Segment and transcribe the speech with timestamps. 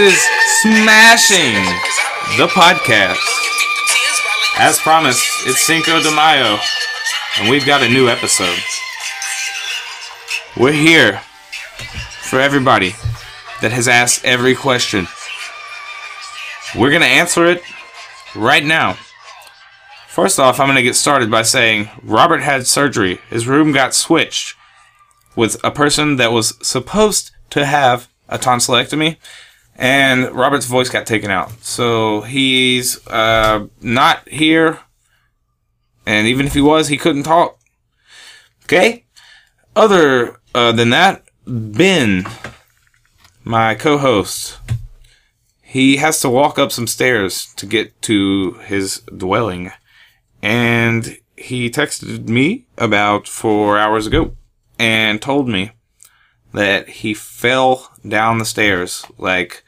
[0.00, 0.18] Is
[0.62, 1.62] Smashing
[2.38, 3.18] the Podcast.
[4.58, 6.58] As promised, it's Cinco de Mayo,
[7.38, 8.58] and we've got a new episode.
[10.56, 11.20] We're here
[12.22, 12.94] for everybody
[13.60, 15.06] that has asked every question.
[16.74, 17.62] We're going to answer it
[18.34, 18.96] right now.
[20.08, 23.18] First off, I'm going to get started by saying Robert had surgery.
[23.28, 24.56] His room got switched
[25.36, 29.18] with a person that was supposed to have a tonsillectomy,
[29.76, 31.50] and Robert's voice got taken out.
[31.62, 34.80] So he's uh, not here,
[36.06, 37.58] and even if he was, he couldn't talk.
[38.64, 39.04] Okay?
[39.74, 42.26] Other uh, than that, Ben,
[43.44, 44.58] my co host,
[45.62, 49.72] he has to walk up some stairs to get to his dwelling.
[50.42, 54.36] And he texted me about four hours ago
[54.78, 55.72] and told me
[56.52, 59.64] that he fell down the stairs like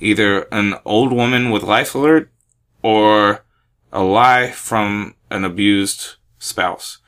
[0.00, 2.30] either an old woman with life alert
[2.82, 3.44] or
[3.92, 6.98] a lie from an abused spouse.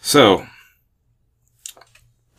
[0.00, 0.46] So,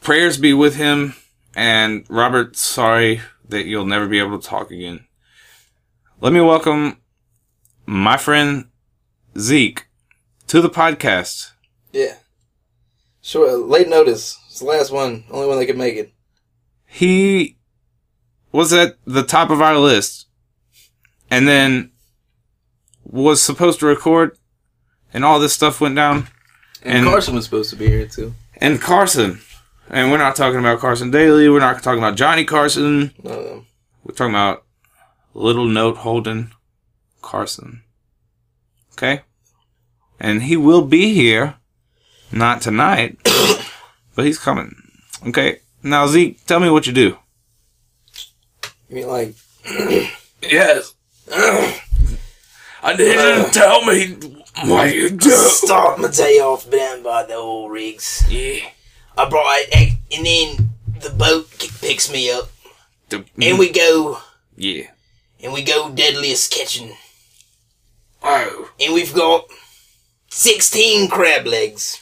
[0.01, 1.15] prayers be with him.
[1.55, 5.05] And Robert, sorry that you'll never be able to talk again.
[6.21, 7.01] Let me welcome
[7.85, 8.69] my friend
[9.37, 9.87] Zeke
[10.47, 11.51] to the podcast.
[11.91, 12.15] Yeah.
[13.21, 13.57] Sure.
[13.57, 14.39] Late notice.
[14.47, 15.25] It's the last one.
[15.29, 16.13] Only one that could make it.
[16.85, 17.58] He
[18.51, 20.27] was at the top of our list
[21.29, 21.91] and then
[23.03, 24.37] was supposed to record
[25.13, 26.27] and all this stuff went down.
[26.83, 28.33] And, And- Carson was supposed to be here too.
[28.57, 29.39] And Carson,
[29.89, 33.65] and we're not talking about Carson Daly, we're not talking about Johnny Carson, them.
[34.03, 34.65] we're talking about
[35.33, 36.51] little note holding
[37.21, 37.83] Carson.
[38.93, 39.21] Okay?
[40.19, 41.55] And he will be here,
[42.31, 43.17] not tonight,
[44.15, 44.75] but he's coming.
[45.27, 45.59] Okay?
[45.81, 47.17] Now, Zeke, tell me what you do.
[48.89, 49.35] You mean like?
[50.41, 50.93] Yes.
[51.31, 54.15] I didn't uh, tell me
[54.65, 55.29] what you do.
[55.29, 58.23] Start my day off down by the old rigs.
[58.29, 58.61] Yeah.
[59.17, 60.69] I brought it, and then
[61.01, 61.49] the boat
[61.81, 62.49] picks me up,
[63.09, 64.19] The- and we go,
[64.55, 64.83] yeah.
[65.43, 66.95] and we go deadliest catching,
[68.23, 68.69] Oh.
[68.79, 69.45] and we've got
[70.29, 71.99] sixteen crab legs,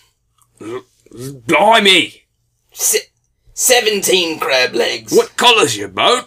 [1.12, 2.24] Blimey.
[2.72, 3.10] se-
[3.56, 5.12] seventeen crab legs.
[5.14, 6.26] What colour's your boat?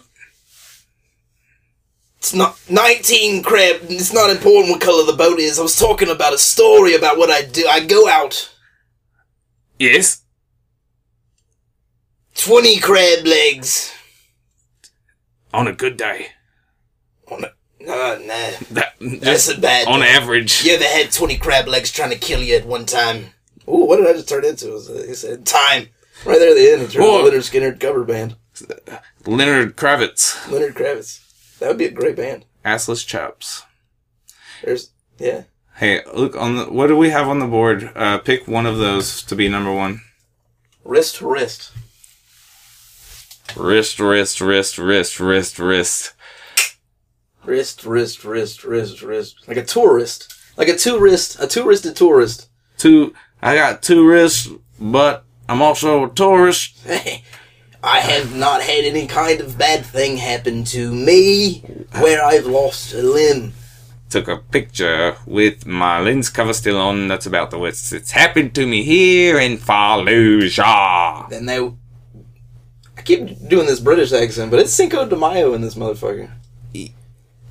[2.21, 3.77] It's not 19 crab.
[3.89, 5.57] It's not important what color the boat is.
[5.57, 7.65] I was talking about a story about what I do.
[7.67, 8.53] I go out
[9.79, 10.21] Yes.
[12.35, 13.91] 20 crab legs.
[15.51, 16.27] On a good day.
[17.31, 18.51] On a, no, nah.
[18.69, 20.09] That, That's a bad on day.
[20.09, 20.63] average.
[20.63, 23.33] You ever had 20 crab legs trying to kill you at one time?
[23.67, 24.69] Ooh, what did I just turn into?
[24.69, 25.87] It was, uh, He said time.
[26.23, 27.03] Right there at the end, it turned.
[27.03, 28.35] Lynyrd Skynyrd cover band.
[29.25, 30.47] Leonard Kravitz.
[30.51, 31.20] Leonard Kravitz.
[31.61, 32.45] That would be a great band.
[32.65, 33.61] Assless chaps.
[34.63, 34.89] There's,
[35.19, 35.43] yeah.
[35.75, 36.65] Hey, look on the.
[36.65, 37.91] What do we have on the board?
[37.95, 40.01] Uh, pick one of those to be number one.
[40.83, 41.71] Wrist wrist.
[43.55, 46.13] Wrist, wrist, wrist, wrist, wrist, wrist.
[47.45, 49.47] Wrist, wrist, wrist, wrist, wrist.
[49.47, 50.33] Like a tourist.
[50.57, 52.49] Like a two wrist, a two wristed tourist.
[52.79, 53.13] Two.
[53.39, 56.75] I got two wrists, but I'm also a tourist.
[57.83, 61.59] I have not had any kind of bad thing happen to me
[61.99, 63.53] where I've lost a limb.
[64.09, 67.07] Took a picture with my lens cover still on.
[67.07, 67.91] That's about the worst.
[67.93, 71.31] It's happened to me here in Fallujah.
[71.31, 71.57] And they.
[72.97, 76.29] I keep doing this British accent, but it's Cinco de Mayo in this motherfucker.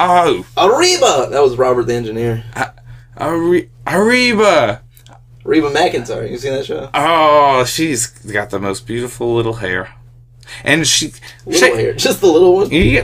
[0.03, 1.29] Oh, Arriba!
[1.31, 2.45] That was Robert the engineer.
[3.19, 4.81] Ari- Ariba.
[5.45, 6.31] Reba McEntire.
[6.31, 6.89] You seen that show?
[6.95, 9.93] Oh, she's got the most beautiful little hair.
[10.65, 11.13] And she.
[11.47, 11.93] Little she- hair.
[11.95, 12.71] Just the little one.
[12.71, 13.03] Yeah,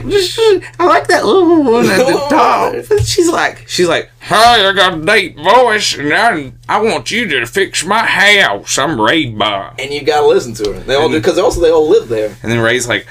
[0.79, 2.99] I like that little one at the top.
[3.03, 7.27] She's like, she's like, hey, I got a deep voice, and I, I want you
[7.27, 8.77] to fix my house.
[8.77, 9.73] I'm Ray Reba.
[9.79, 10.79] And you gotta listen to her.
[10.81, 12.35] They all do, because also they all live there.
[12.43, 13.07] And then Ray's like,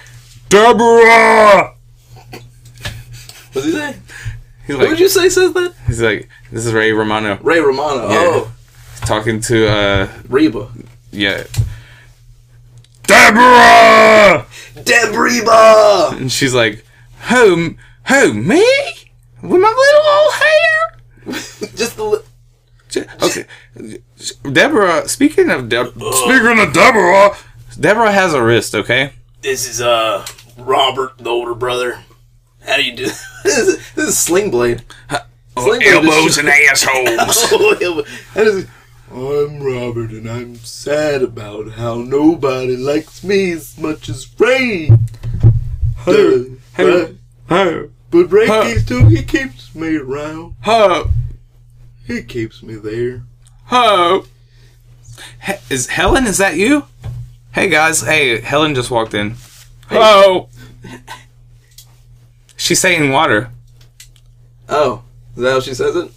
[0.49, 1.75] Deborah.
[3.53, 3.97] What's he say?
[4.67, 5.75] He's Who would you say says that?
[5.87, 8.09] he's like, this is Ray Romano Ray Romano.
[8.09, 8.17] Yeah.
[8.21, 8.53] Oh,
[9.03, 10.69] talking to, uh, Reba.
[11.13, 11.45] yeah,
[13.07, 14.47] Deborah.
[14.75, 16.17] Debreba!
[16.19, 16.85] And she's like,
[17.29, 17.77] who,
[18.09, 18.65] who, me?
[19.43, 21.71] With my little old hair?
[21.77, 22.05] Just the.
[22.05, 22.19] Li-
[23.21, 23.45] Okay,
[24.51, 25.07] Deborah.
[25.07, 27.37] Speaking of Deb, speaking of Deborah,
[27.79, 28.75] Deborah has a wrist.
[28.75, 29.13] Okay,
[29.43, 30.25] This is uh
[30.57, 32.03] Robert, the older brother.
[32.67, 33.05] How do you do
[33.45, 33.59] this?
[33.59, 34.83] Is, this is Sling Blade.
[35.59, 37.09] Sling Blade elbows is- and assholes.
[37.53, 38.71] Oh, elbow- How does he-
[39.11, 44.91] I'm Robert, and I'm sad about how nobody likes me as much as Ray.
[46.05, 46.45] Hey,
[46.77, 47.15] hey,
[47.49, 48.65] Ho, But Ray Huh.
[48.65, 49.07] keeps too.
[49.07, 50.55] He keeps me around.
[50.63, 51.11] ho,
[52.07, 53.23] He keeps me there.
[53.67, 54.27] ho.
[55.45, 56.27] He- is Helen?
[56.27, 56.85] Is that you?
[57.53, 58.03] Hey guys.
[58.03, 59.37] Hey, Helen just walked in.
[59.91, 60.49] Ho.
[62.57, 63.51] She's saying water.
[64.69, 65.03] Oh,
[65.37, 66.11] is that how she says it?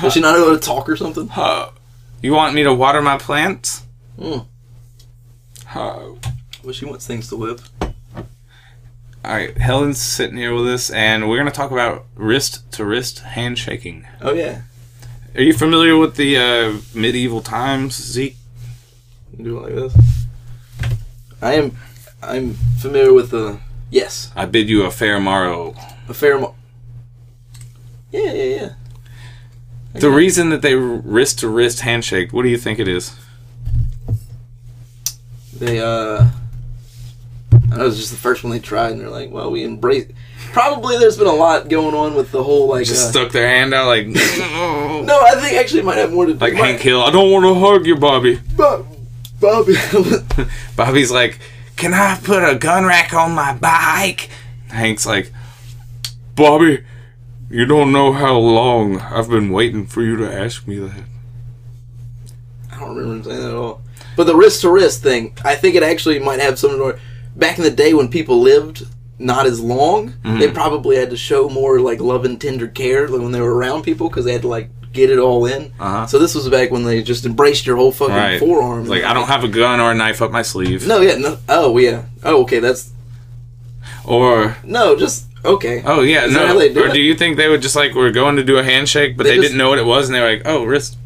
[0.00, 1.26] Does she not able to talk or something?
[1.28, 1.72] Ho.
[2.20, 3.84] You want me to water my plants?
[4.18, 4.38] Hmm.
[5.68, 6.18] Ho.
[6.64, 7.68] Well, she wants things to live.
[7.82, 13.20] All right, Helen's sitting here with us, and we're gonna talk about wrist to wrist
[13.20, 14.06] handshaking.
[14.20, 14.62] Oh yeah,
[15.34, 18.36] Are you familiar with the uh, medieval times, Zeke?
[19.36, 20.24] do it like this.
[21.42, 21.76] I am.
[22.22, 23.58] I'm familiar with the.
[23.90, 25.74] Yes, I bid you a fair morrow.
[26.08, 26.54] a fair amount.
[28.10, 28.72] Yeah, yeah, yeah.
[29.94, 33.16] The reason that they wrist to wrist handshake, what do you think it is?
[35.54, 36.26] They uh.
[37.70, 39.64] I know it was just the first one they tried, and they're like, "Well, we
[39.64, 40.10] embrace."
[40.52, 42.86] Probably there's been a lot going on with the whole like.
[42.86, 46.26] Just uh, stuck their hand out like, no, I think actually it might have more
[46.26, 46.38] to do.
[46.38, 47.02] like Hank Hill.
[47.02, 48.40] I don't want to hug you, Bobby.
[48.56, 48.86] Bob,
[49.40, 49.74] Bobby.
[50.76, 51.38] Bobby's like,
[51.76, 54.30] can I put a gun rack on my bike?
[54.68, 55.32] Hank's like,
[56.34, 56.84] Bobby,
[57.50, 61.04] you don't know how long I've been waiting for you to ask me that.
[62.72, 63.82] I don't remember him saying that at all.
[64.16, 66.98] But the wrist to wrist thing, I think it actually might have something to.
[67.36, 68.84] Back in the day when people lived
[69.18, 70.38] not as long, Mm-hmm.
[70.38, 73.82] they probably had to show more like love and tender care when they were around
[73.82, 75.72] people because they had to like get it all in.
[75.78, 76.06] Uh-huh.
[76.06, 78.40] So this was back when they just embraced your whole fucking Right.
[78.40, 78.86] forearm.
[78.86, 80.86] Like, I don't have a gun or a knife up my sleeve.
[80.86, 81.38] No, yeah, no.
[81.48, 82.04] Oh, yeah.
[82.24, 82.58] Oh, okay.
[82.58, 82.90] That's
[84.04, 85.82] Or, no, just okay.
[85.84, 86.40] oh, yeah, Is no.
[86.40, 86.92] that how they do or it?
[86.92, 89.30] do you think they would just like, we're going to do a handshake, but They
[89.30, 90.96] they, just- didn't know what it was, and they were like, oh, wrist.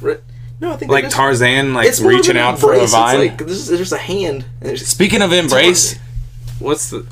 [0.00, 0.18] Ri-
[0.60, 2.82] No, I think Like just- Tarzan, like more reaching an out for a embrace.
[2.84, 3.18] It's vine.
[3.18, 4.44] like, this is just a hand.
[4.60, 5.98] and Speaking of embrace,
[6.58, 7.06] what's the.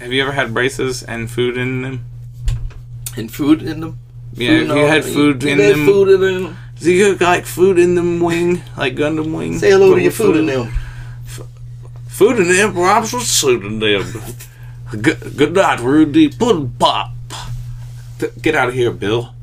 [0.00, 2.04] Have you ever had braces and food in them?
[3.16, 3.98] and food in them.
[4.34, 5.86] Yeah, Food you had food you in had them.
[5.86, 6.56] Food in them.
[6.80, 8.60] Do you got like food in them wing?
[8.76, 9.56] Like Gundam wing?
[9.58, 10.72] Say hello But to your with food in them.
[12.08, 14.02] Food in them, Rob's with food in them.
[15.02, 16.28] Good, good night, Rudy.
[16.28, 17.12] Pudding pop.
[18.40, 19.34] Get out of here, Bill.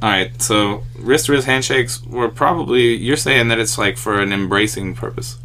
[0.00, 2.94] Alright, so wrist to wrist handshakes were probably.
[2.94, 5.38] You're saying that it's like for an embracing purpose.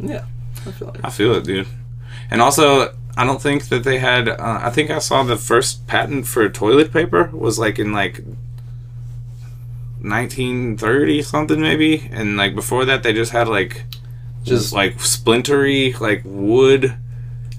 [0.00, 0.24] Yeah,
[0.66, 1.04] I feel like.
[1.04, 1.66] I feel it, dude.
[2.30, 4.28] And also, I don't think that they had.
[4.28, 8.22] Uh, I think I saw the first patent for toilet paper was like in like
[10.00, 13.84] 1930 something maybe, and like before that they just had like
[14.44, 16.94] Just like splintery like wood.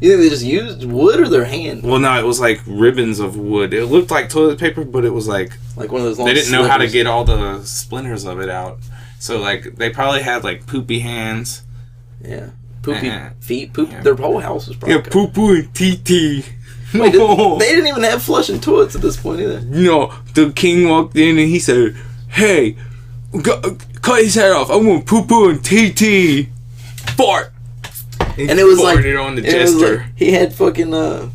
[0.01, 1.83] You think they just used wood or their hand?
[1.83, 3.73] Well, no, it was like ribbons of wood.
[3.73, 6.17] It looked like toilet paper, but it was like Like one of those.
[6.19, 8.79] Long they didn't know how to get all the splinters of it out.
[9.19, 11.63] So like they probably had like poopy hands.
[12.23, 12.49] Yeah,
[12.81, 13.29] poopy Uh-huh.
[13.41, 13.73] feet.
[13.73, 13.91] Poop.
[13.91, 14.01] Yeah.
[14.01, 14.95] Their whole house was probably.
[14.95, 16.45] Yeah, poo poo and TT.
[16.91, 19.61] Wait, did, they didn't even have flushing toilets at this point either.
[19.61, 21.95] No, the king walked in and he said,
[22.29, 22.77] "Hey,
[23.43, 23.61] go,
[24.01, 24.71] cut his head off.
[24.71, 26.47] I want poo poo and TT."
[27.15, 27.51] Fart.
[28.39, 29.97] And it was like farted on the jester.
[29.97, 31.29] like- he had fucking uh,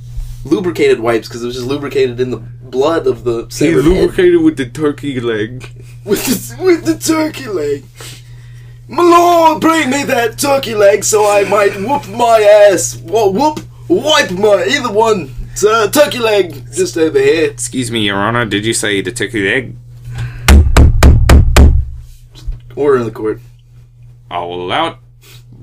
[0.44, 3.90] lubricated wipes because it was just lubricated in the blood of the he severed head.
[3.92, 5.68] lubricated with the turkey leg.
[6.04, 7.84] with the, with the turkey leg.
[8.88, 13.00] My lord, bring me that turkey leg so I might whoop my ass.
[13.02, 15.34] Well, whoop, wipe my either one.
[15.66, 17.50] A turkey leg just over here.
[17.50, 18.44] Excuse me, Your Honor.
[18.44, 19.76] Did you say the turkey leg?
[22.76, 23.40] Order in the court.
[24.30, 24.96] I'll allow it,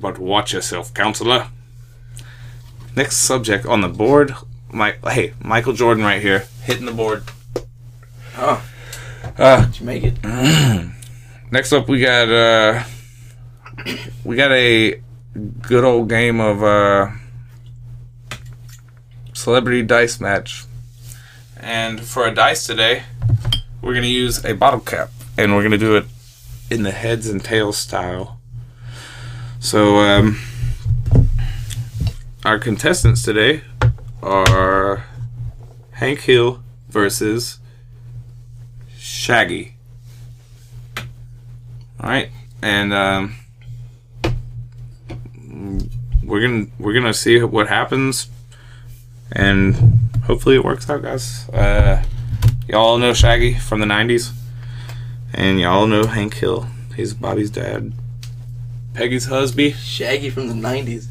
[0.01, 1.47] but watch yourself, counselor.
[2.95, 4.33] Next subject on the board.
[4.71, 7.23] My hey, Michael Jordan right here, hitting the board.
[8.37, 8.63] Oh,
[9.37, 10.15] Uh, did you make it?
[11.51, 12.83] Next up, we got uh,
[14.25, 15.01] we got a
[15.61, 17.11] good old game of uh,
[19.33, 20.65] celebrity dice match,
[21.57, 23.03] and for a dice today,
[23.81, 26.05] we're gonna use a bottle cap, and we're gonna do it
[26.69, 28.39] in the heads and tails style.
[29.63, 30.39] So, um,
[32.43, 33.61] our contestants today
[34.23, 35.05] are
[35.91, 37.59] Hank Hill versus
[38.97, 39.75] Shaggy.
[40.97, 42.31] All right,
[42.63, 43.35] and um,
[46.23, 48.31] we're gonna we're gonna see what happens,
[49.31, 51.47] and hopefully it works out, guys.
[51.49, 52.03] Uh,
[52.67, 54.31] y'all know Shaggy from the '90s,
[55.35, 56.65] and y'all know Hank Hill.
[56.95, 57.93] He's Bobby's dad,
[58.93, 59.75] Peggy's husband.
[59.75, 61.07] Shaggy from the nineties.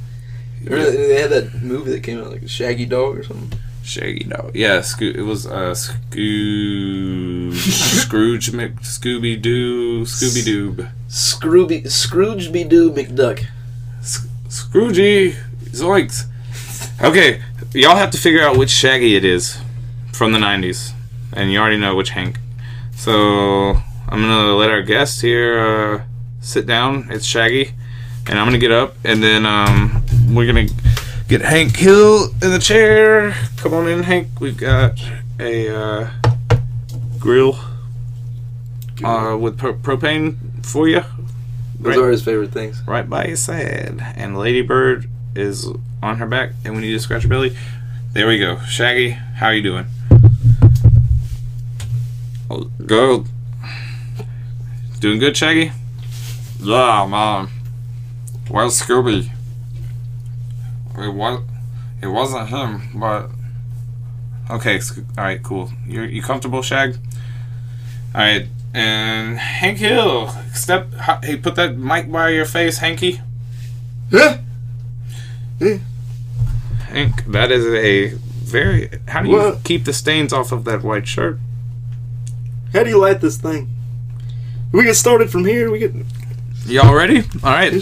[0.64, 3.58] Remember they they had that movie that came out like Shaggy Dog or something.
[3.82, 4.54] Shaggy dog.
[4.54, 10.90] Yeah, Scoo- it was uh, Scoo- Scrooge Mc- Scooby Doo Scooby Doob.
[11.08, 13.46] Scrooby Scrooge be Doo McDuck.
[14.48, 15.34] Scroogey
[15.70, 16.24] Zoinks.
[17.02, 17.40] Okay,
[17.72, 19.58] y'all have to figure out which Shaggy it is
[20.12, 20.92] from the '90s,
[21.32, 22.38] and you already know which Hank.
[22.94, 23.76] So
[24.08, 26.02] I'm gonna let our guest here uh,
[26.40, 27.08] sit down.
[27.10, 27.72] It's Shaggy,
[28.28, 30.04] and I'm gonna get up, and then um,
[30.34, 30.68] we're gonna
[31.28, 33.34] get Hank Hill in the chair.
[33.56, 34.28] Come on in, Hank.
[34.40, 35.00] We've got
[35.38, 36.10] a uh,
[37.18, 37.58] grill
[39.04, 41.02] uh, with pro- propane for you.
[41.78, 42.82] Those are his favorite things.
[42.86, 43.98] right by his side.
[44.16, 45.66] And Ladybird is
[46.02, 47.56] on her back, and we need to scratch her belly.
[48.12, 48.58] There we go.
[48.68, 49.86] Shaggy, how are you doing?
[52.50, 53.26] Oh, good.
[54.98, 55.72] Doing good, Shaggy?
[56.62, 57.48] Yeah, man.
[58.48, 59.30] Where's Scooby?
[60.98, 61.42] It was.
[62.02, 63.30] It wasn't him, but
[64.50, 64.80] Okay,
[65.16, 65.70] all right, cool.
[65.86, 66.96] You you comfortable, Shag?
[68.14, 70.92] All right, and Hank Hill, step.
[71.22, 73.20] Hey, put that mic by your face, Hanky.
[74.10, 74.38] Yeah.
[76.88, 78.08] Hank, that is a
[78.42, 78.90] very.
[79.06, 79.62] How do you What?
[79.62, 81.38] keep the stains off of that white shirt?
[82.72, 83.68] How do you light this thing?
[84.72, 85.70] We get started from here.
[85.70, 85.92] We get
[86.66, 87.20] Y'all ready?
[87.42, 87.72] All right.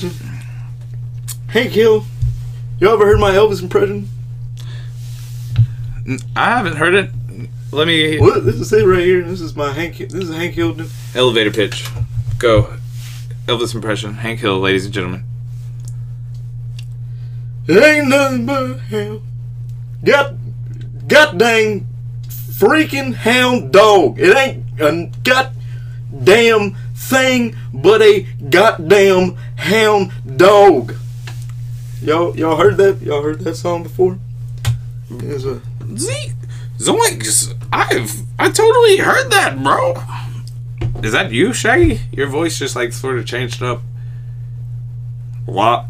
[1.49, 2.05] Hank Hill.
[2.81, 4.09] You ever heard my Elvis impression?
[6.37, 7.11] I haven't heard it.
[7.71, 8.45] Let me What?
[8.47, 9.23] This is it right here.
[9.23, 9.99] This is my Hank.
[9.99, 10.77] This is Hank Hill.
[11.15, 11.89] elevator pitch.
[12.39, 12.75] Go.
[13.47, 14.15] Elvis impression.
[14.15, 15.25] Hank Hill, ladies and gentlemen.
[17.67, 19.23] It ain't nothing but hell.
[20.03, 20.39] God,
[21.07, 21.87] god dang
[22.29, 24.19] freaking hound dog.
[24.19, 30.95] It ain't a goddamn thing but a goddamn hound dog.
[32.02, 33.00] Y'all, y'all heard that?
[33.00, 34.19] Y'all heard that song before?
[35.11, 35.61] It's a,
[35.97, 36.33] Z
[36.78, 37.55] Zoinks!
[37.73, 39.95] I've I totally heard that, bro.
[41.02, 42.00] Is that you, Shaggy?
[42.12, 43.81] Your voice just like sort of changed up.
[45.47, 45.87] What?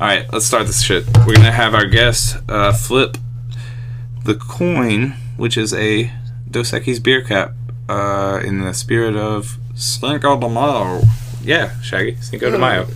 [0.00, 1.06] All right, let's start this shit.
[1.26, 3.16] We're gonna have our guest uh, flip
[4.24, 6.10] the coin, which is a
[6.50, 7.52] Dos Equis beer cap,
[7.88, 11.02] uh, in the spirit of Cinco de Mayo.
[11.42, 12.86] Yeah, Shaggy, Cinco de Mayo.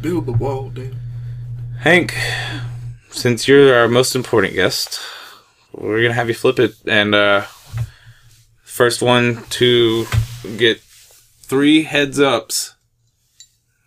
[0.00, 0.96] build the wall, damn.
[1.80, 2.14] Hank,
[3.10, 5.00] since you're our most important guest,
[5.72, 7.42] we're gonna have you flip it, and uh,
[8.62, 10.06] first one to
[10.56, 12.74] get three heads ups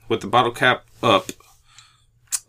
[0.07, 1.31] with the bottle cap up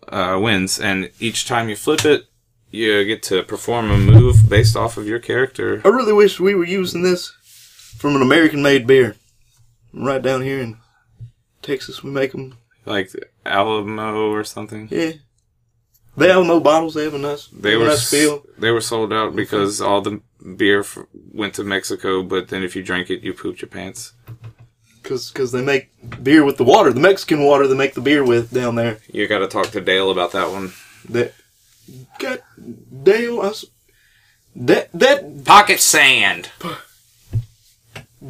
[0.08, 2.26] uh, wins, and each time you flip it,
[2.70, 5.80] you get to perform a move based off of your character.
[5.84, 7.32] I really wish we were using this
[7.96, 9.16] from an American-made beer.
[9.92, 10.78] Right down here in
[11.62, 12.56] Texas, we make them.
[12.86, 13.10] Like
[13.44, 14.88] Alamo or something.
[14.90, 15.12] Yeah.
[16.16, 16.94] They no bottles.
[16.94, 18.44] They have a nice, They were nice feel.
[18.58, 20.20] they were sold out because all the
[20.56, 20.98] beer f-
[21.32, 24.12] went to Mexico, but then if you drank it, you pooped your pants.
[25.02, 25.90] Cause, cause they make
[26.22, 28.98] beer with the water, the Mexican water they make the beer with down there.
[29.10, 30.72] You got to talk to Dale about that one.
[31.08, 31.32] That,
[32.18, 32.42] God,
[33.02, 33.52] Dale, I
[34.56, 36.50] that, that, Pocket sand.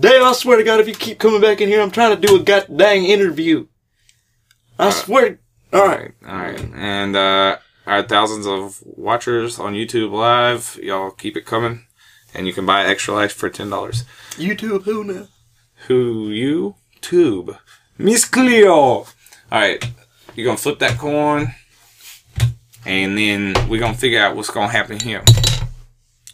[0.01, 2.27] Dale, I swear to God, if you keep coming back in here, I'm trying to
[2.27, 3.67] do a god dang interview.
[4.79, 5.41] I swear.
[5.75, 11.37] All right, All right, and uh, our thousands of watchers on YouTube Live, y'all keep
[11.37, 11.85] it coming,
[12.33, 14.05] and you can buy Extra Life for ten dollars.
[14.37, 15.29] YouTube, who now?
[15.89, 17.59] Who you tube,
[17.99, 18.73] Miss Cleo?
[18.73, 19.07] All
[19.53, 19.85] right,
[20.35, 21.55] you gonna flip that coin,
[22.87, 25.23] and then we're gonna figure out what's gonna happen here.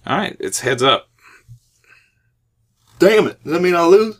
[0.06, 1.08] All right, it's heads up.
[2.98, 3.42] Damn it!
[3.44, 4.18] Does that mean I lose?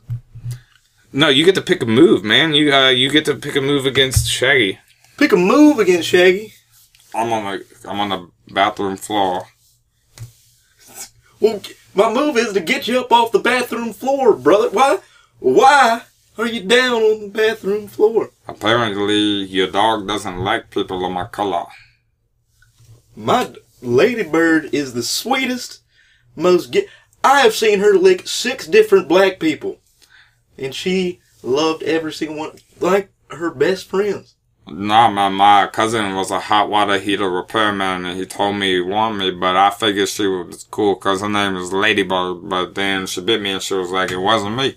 [1.13, 2.53] No, you get to pick a move, man.
[2.53, 4.79] You uh, you get to pick a move against Shaggy.
[5.17, 6.53] Pick a move against Shaggy.
[7.15, 7.89] I'm on the.
[7.89, 9.47] I'm on the bathroom floor.
[11.41, 11.61] Well,
[11.95, 14.69] my move is to get you up off the bathroom floor, brother.
[14.71, 14.99] Why?
[15.39, 16.03] Why
[16.39, 18.31] are you down on the bathroom floor?
[18.47, 21.65] Apparently, your dog doesn't like people of my color.
[23.15, 25.81] My ladybird is the sweetest,
[26.35, 26.73] most.
[26.73, 26.89] Ge-
[27.27, 29.81] I have seen her lick six different black people,
[30.57, 34.37] and she loved every single one like her best friends.
[34.69, 38.81] Nah, man, my cousin was a hot water heater repairman, and he told me he
[38.81, 42.49] wanted me, but I figured she was cool because her name is Ladybird.
[42.49, 44.77] But then she bit me, and she was like, "It wasn't me."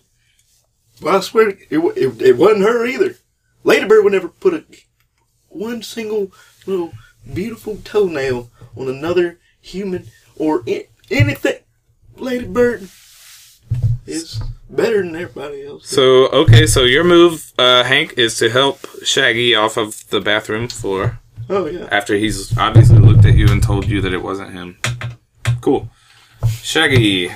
[1.03, 3.15] Well, I swear it, it, it wasn't her either.
[3.63, 4.65] Ladybird would never put a
[5.49, 6.31] one single
[6.65, 6.93] little
[7.31, 11.59] beautiful toenail on another human or I- anything.
[12.19, 12.87] Ladybird
[14.05, 15.87] is better than everybody else.
[15.87, 20.67] So okay, so your move, uh, Hank, is to help Shaggy off of the bathroom
[20.67, 21.87] floor oh yeah.
[21.91, 24.77] after he's obviously looked at you and told you that it wasn't him.
[25.61, 25.89] Cool.
[26.61, 27.29] Shaggy,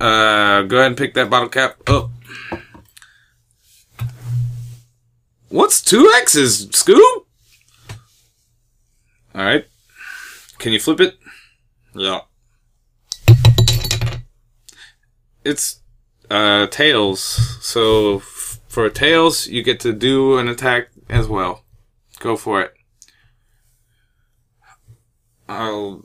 [0.00, 2.10] uh, go ahead and pick that bottle cap up.
[5.48, 7.24] What's two X's, Scoob?
[9.34, 9.66] All right.
[10.58, 11.16] Can you flip it?
[11.94, 12.20] Yeah.
[15.44, 15.80] It's
[16.30, 17.20] uh tails.
[17.64, 21.64] So f- for tails, you get to do an attack as well.
[22.18, 22.74] Go for it.
[25.48, 26.04] I'll.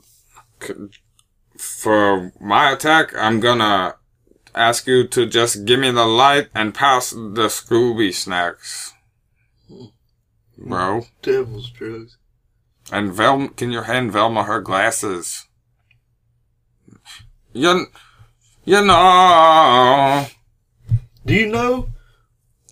[1.56, 3.96] For my attack, I'm gonna
[4.54, 8.94] ask you to just give me the light and pass the Scooby snacks.
[10.58, 11.06] Bro.
[11.22, 12.16] Devil's drugs.
[12.90, 15.46] And Velma, can you hand Velma her glasses?
[17.52, 17.86] You,
[18.66, 20.26] you know.
[21.24, 21.88] Do you know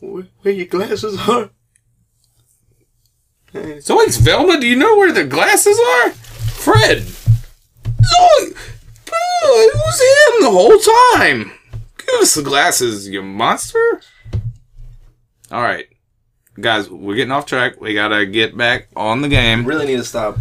[0.01, 1.51] where, your glasses are?
[3.55, 6.11] Zoinks, Velma, do you know where the glasses are?
[6.11, 6.99] Fred!
[6.99, 8.57] Zoinks!
[9.47, 10.79] Oh, it was him the whole
[11.17, 11.53] time!
[11.99, 14.03] Give us the glasses, you monster!
[15.53, 15.87] Alright.
[16.61, 17.81] Guys, we're getting off track.
[17.81, 19.65] We gotta get back on the game.
[19.65, 20.39] really need to stop.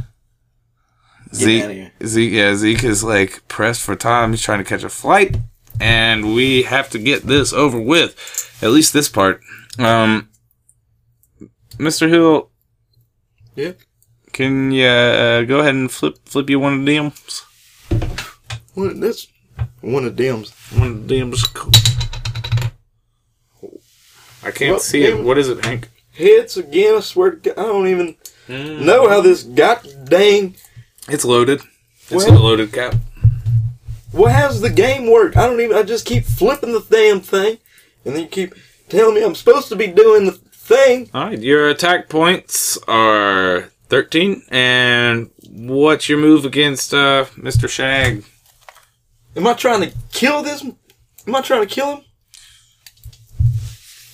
[1.33, 1.91] Zeke.
[2.05, 4.31] Zeke, yeah, Zeke is like pressed for time.
[4.31, 5.37] He's trying to catch a flight,
[5.79, 8.59] and we have to get this over with.
[8.61, 9.41] At least this part.
[9.79, 10.29] Um,
[11.77, 12.07] Mr.
[12.07, 12.49] Hill,
[13.55, 13.71] Yeah.
[14.31, 17.41] can you uh, go ahead and flip flip you one of the dams?
[18.75, 19.27] What, that's
[19.81, 20.51] one of them's.
[20.75, 21.43] One of the dams.
[24.43, 25.23] I can't Well, see it.
[25.23, 25.89] What is it, Hank?
[26.11, 27.57] Hits again, I swear to God.
[27.57, 28.15] I don't even
[28.47, 28.81] Mm.
[28.81, 30.55] know how this god dang.
[31.09, 31.61] It's loaded.
[32.09, 32.95] It's Well- a loaded cap.
[34.11, 35.35] Well, how's the game work?
[35.35, 35.75] I don't even.
[35.75, 37.57] I just keep flipping the damn thing,
[38.05, 38.53] and then you keep
[38.87, 41.09] telling me I'm supposed to be doing the thing.
[41.15, 47.67] All right, your attack points are 13, and what's your move against uh, Mr.
[47.67, 48.23] Shag?
[49.35, 50.63] Am I trying to kill this?
[50.63, 52.03] Am I trying to kill him?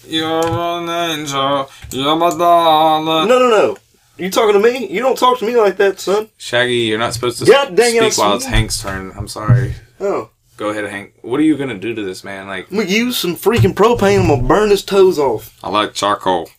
[0.08, 1.69] You're an angel.
[1.91, 3.28] You're my darling.
[3.28, 3.78] No, no, no.
[4.19, 4.88] You talking to me?
[4.88, 6.29] You don't talk to me like that, son.
[6.38, 8.45] Shaggy, you're not supposed to God dang it, speak while it's.
[8.45, 9.13] Hank's turn.
[9.15, 9.73] I'm sorry.
[9.99, 11.13] Oh, Go ahead, Hank.
[11.21, 12.47] What are you gonna do to this man?
[12.47, 14.19] Like, I'm gonna use some freaking propane.
[14.19, 15.58] I'm gonna burn his toes off.
[15.63, 16.49] I like charcoal.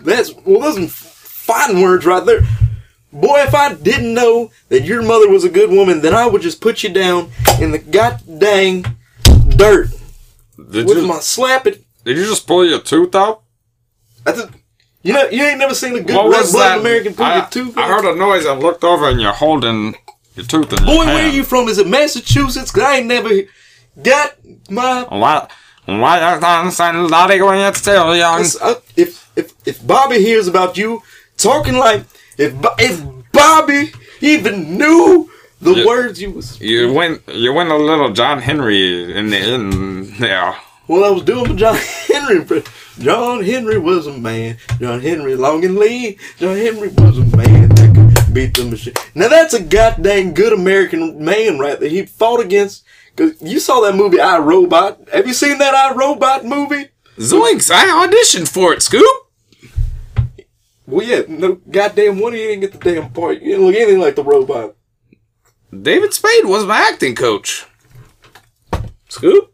[0.00, 2.40] That's well, those are fighting words right there.
[3.10, 6.42] Boy, if I didn't know that your mother was a good woman, then I would
[6.42, 8.84] just put you down in the god dang
[9.56, 9.88] dirt
[10.70, 11.82] Did with you, my slap it.
[12.04, 13.44] did you just pull your tooth out?
[14.26, 14.50] I just,
[15.02, 16.78] you know, you ain't never seen a good What red?
[16.80, 17.76] American pull I, your tooth.
[17.78, 19.94] I heard a noise I looked over and you're holding
[20.34, 21.14] your tooth in your Boy, hand.
[21.14, 21.68] where you from?
[21.68, 22.70] Is it Massachusetts?
[22.70, 23.30] 'Cause I ain't never
[24.02, 24.32] got
[24.70, 25.02] my.
[25.08, 25.48] Why?
[25.86, 28.44] Why you don't sound naughty when you're still young?
[28.44, 31.02] I- uh, if if if Bobby hears about you
[31.38, 32.02] talking like
[32.36, 35.30] if if Bobby even knew
[35.62, 35.86] the Yeah.
[35.86, 40.54] words you was You went, you went a little John Henry in the in there.
[40.88, 41.76] well, I was doing John
[42.12, 42.40] Henry.
[42.40, 42.68] but
[43.00, 44.58] John Henry was a man.
[44.80, 46.18] John Henry Long and Lee.
[46.36, 48.94] John Henry was a man that could beat the machine.
[49.14, 51.88] Now that's a goddamn good American man right there.
[51.88, 52.84] He fought against.
[53.16, 55.08] Cause you saw that movie I Robot.
[55.12, 56.88] Have you seen that I Robot movie?
[57.16, 57.70] Zoinks!
[57.70, 59.04] I auditioned for it, Scoop.
[60.86, 63.42] Well, yeah, no goddamn one of you didn't get the damn part.
[63.42, 64.74] You didn't look anything like the robot.
[65.70, 67.66] David Spade was my acting coach.
[69.08, 69.52] Scoop.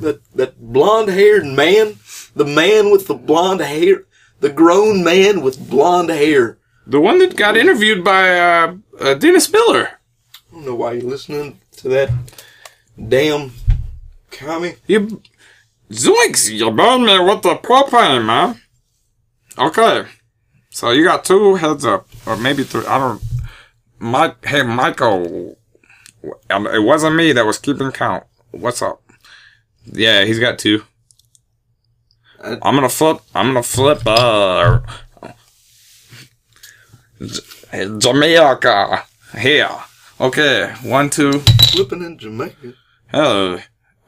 [0.00, 1.94] That that blonde haired man,
[2.38, 4.04] the man with the blonde hair,
[4.40, 6.58] the grown man with blonde hair.
[6.86, 9.88] The one that got interviewed by uh, uh, Dennis Miller.
[10.50, 12.10] I don't know why you're listening to that
[13.08, 13.52] damn
[14.30, 14.76] commie.
[14.86, 15.20] You,
[15.90, 16.50] Zoinks!
[16.50, 18.60] You burned me with the propane, man.
[19.58, 20.06] Okay,
[20.70, 22.86] so you got two heads up, or maybe three.
[22.86, 23.22] I don't.
[23.98, 25.58] Mike, hey Michael,
[26.50, 28.24] um, it wasn't me that was keeping count.
[28.52, 29.02] What's up?
[29.92, 30.84] yeah, he's got two.
[32.42, 33.18] I'm gonna flip.
[33.34, 34.02] I'm gonna flip.
[34.06, 34.80] Uh,
[37.98, 39.04] Jamaica
[39.38, 39.70] here.
[40.20, 41.32] Okay, one, two.
[41.72, 42.74] Flipping in Jamaica.
[43.08, 43.60] Hell,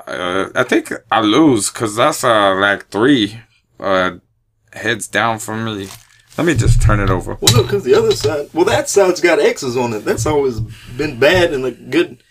[0.06, 3.40] uh, I think I lose because that's uh like three
[3.78, 4.12] uh
[4.72, 5.88] heads down for me.
[6.38, 7.36] Let me just turn it over.
[7.40, 8.48] Well, no, because the other side.
[8.52, 10.04] Well, that side's got X's on it.
[10.04, 10.60] That's always
[10.96, 12.22] been bad in a good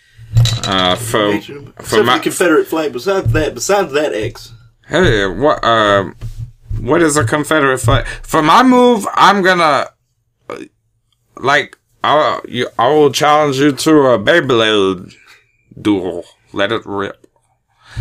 [0.66, 1.40] Uh, for
[1.82, 2.92] for my the Confederate flag.
[2.92, 4.52] Besides that, besides that X.
[4.90, 6.10] hey, what uh,
[6.80, 8.06] what is a Confederate flag?
[8.22, 9.88] For my move, I'm gonna
[11.36, 15.14] like I'll, you I will challenge you to a Beyblade
[15.80, 16.24] duel.
[16.52, 17.26] Let it rip.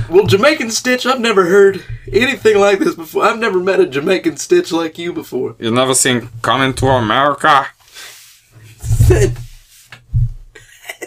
[0.10, 3.24] Well, Jamaican Stitch, I've never heard anything like this before.
[3.24, 5.56] I've never met a Jamaican Stitch like you before.
[5.60, 7.68] You've never seen Coming to America?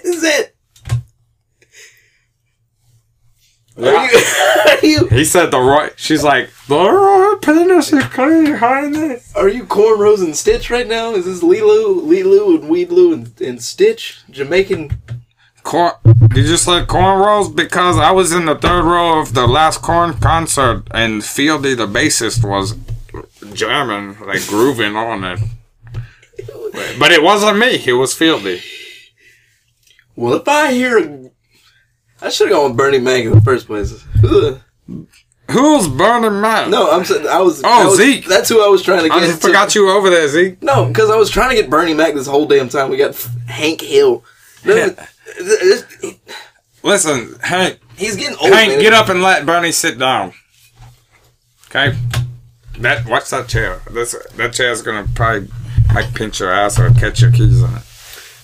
[0.05, 0.52] Is it.
[3.79, 4.19] Are you,
[4.67, 5.93] are you He said the right.
[5.97, 9.17] She's like the right penis is clean, honey.
[9.35, 11.13] are you cornrows and Stitch right now?
[11.15, 15.01] Is this Lilo, Lilo and Weedloo and, and Stitch Jamaican?
[15.63, 15.93] Corn.
[16.35, 17.55] Did you say cornrows?
[17.55, 21.87] Because I was in the third row of the last Korn concert, and Fieldy, the
[21.87, 22.75] bassist, was
[23.55, 25.41] jamming, like grooving on it.
[26.99, 27.83] But it wasn't me.
[27.87, 28.61] It was Fieldy.
[30.17, 31.31] Well, if I hear, a-
[32.23, 33.93] I should have gone with Bernie Mac in the first place.
[34.25, 34.61] Ugh.
[35.51, 36.69] Who's Bernie Mac?
[36.69, 37.63] No, I'm saying I was.
[37.65, 38.27] Oh, I was- Zeke.
[38.27, 39.19] That's who I was trying to get.
[39.19, 40.63] I just to- forgot you over there, Zeke.
[40.63, 42.91] No, because I was trying to get Bernie Mac this whole damn time.
[42.91, 43.15] We got
[43.49, 44.25] Hank Hill.
[46.83, 48.53] Listen, Hank, He's getting old.
[48.53, 48.81] Hank, man.
[48.81, 50.33] get up and let Bernie sit down.
[51.67, 51.97] Okay.
[52.79, 53.81] That watch that chair.
[53.91, 55.49] That's that chair's gonna probably
[55.95, 57.83] like pinch your ass or catch your keys on it.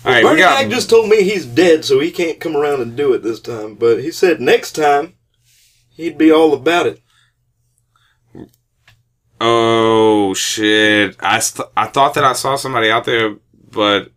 [0.04, 0.62] All right, we Bernie got.
[0.62, 3.40] Mac just told me he's dead, so he can't come around and do it this
[3.40, 3.74] time.
[3.74, 5.14] But he said next time
[5.90, 7.02] he'd be all about it.
[9.40, 11.16] Oh shit!
[11.20, 13.36] I st- I thought that I saw somebody out there,
[13.70, 14.10] but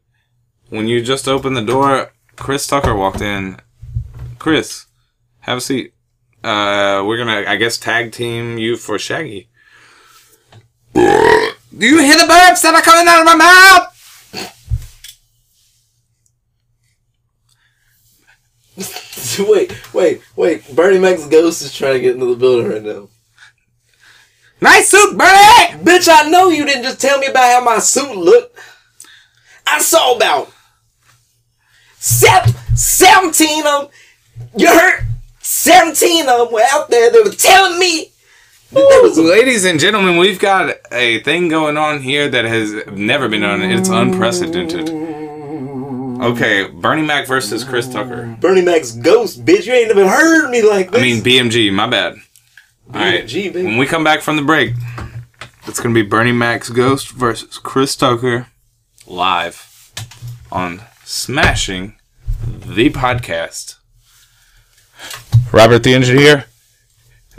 [0.70, 3.58] when you just opened the door, Chris Tucker walked in.
[4.40, 4.88] Chris,
[5.42, 5.94] have a seat.
[6.44, 9.50] Uh, we're gonna, I guess, tag team you for Shaggy.
[10.94, 13.91] Do you hear the birds that are coming out of my mouth?
[19.40, 20.76] wait, wait, wait.
[20.76, 23.10] Bernie Mac's ghost is trying to get into the building right now.
[24.60, 25.84] Nice suit, Bernie.
[25.84, 28.58] Bitch, I know you didn't just tell me about how my suit looked.
[29.66, 30.52] I saw about
[31.96, 33.90] seven, 17 of them.
[34.56, 35.06] You heard?
[35.40, 37.12] 17 of them were out there.
[37.12, 38.12] They were telling me
[38.72, 43.28] that was Ladies and gentlemen, we've got a thing going on here that has never
[43.28, 43.62] been done.
[43.62, 45.21] It's unprecedented.
[46.22, 48.38] Okay, Bernie Mac versus Chris Tucker.
[48.40, 49.66] Bernie Mac's ghost, bitch.
[49.66, 51.00] You ain't even heard me like this.
[51.00, 52.16] I mean BMG, my bad.
[52.92, 53.64] BMG, baby.
[53.64, 54.74] When we come back from the break,
[55.66, 58.48] it's gonna be Bernie Mac's Ghost versus Chris Tucker
[59.08, 59.92] live
[60.52, 61.96] on Smashing
[62.46, 63.78] the Podcast.
[65.52, 66.46] Robert the Engineer,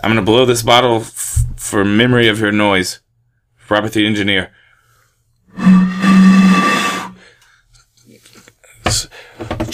[0.02, 2.98] I'm gonna blow this bottle f- for memory of your noise.
[3.68, 4.50] Robert the Engineer.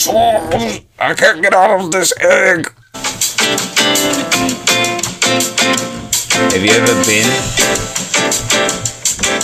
[0.06, 2.72] I can't get out of this egg.
[6.52, 7.26] Have you ever been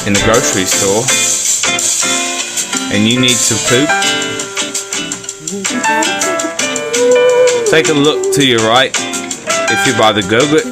[0.07, 1.03] in the grocery store
[2.95, 3.91] and you need to poop?
[7.69, 10.67] Take a look to your right if you buy the Go-Gut.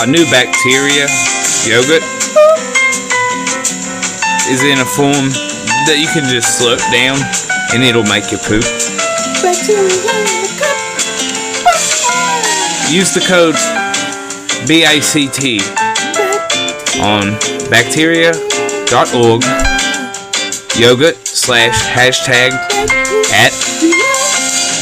[0.00, 1.06] A new bacteria
[1.68, 2.02] yogurt
[4.48, 5.43] is in a form
[5.86, 7.18] that you can just slurp down
[7.74, 8.64] and it'll make you poop.
[12.90, 13.54] Use the code
[14.66, 15.60] BACT
[17.00, 17.36] on
[17.68, 19.42] bacteria.org
[20.78, 22.52] yogurt slash hashtag
[23.32, 23.52] at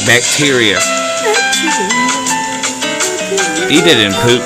[0.05, 0.79] bacteria.
[3.69, 4.43] Eat it and poop.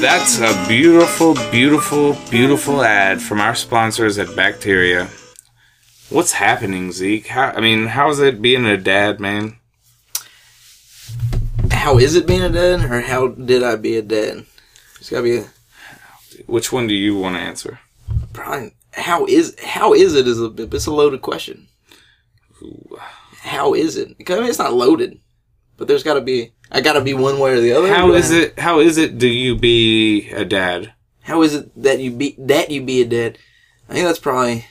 [0.00, 5.08] That's a beautiful, beautiful, beautiful ad from our sponsors at Bacteria.
[6.10, 7.28] What's happening, Zeke?
[7.28, 9.56] How, I mean, how's it being a dad, man?
[11.70, 14.44] how is it being a dad, or how did I be a dad?
[14.98, 15.46] It's gotta be a,
[16.46, 17.78] Which one do you want to answer?
[18.32, 18.74] probably.
[18.92, 21.68] How is how is it is a it's a loaded question.
[23.40, 24.16] How is it?
[24.18, 25.20] Because I mean, it's not loaded,
[25.76, 26.52] but there's got to be.
[26.70, 27.88] I got to be one way or the other.
[27.88, 28.58] How is it?
[28.58, 29.18] How is it?
[29.18, 30.92] Do you be a dad?
[31.22, 33.38] How is it that you be that you be a dad?
[33.88, 34.66] I think that's probably.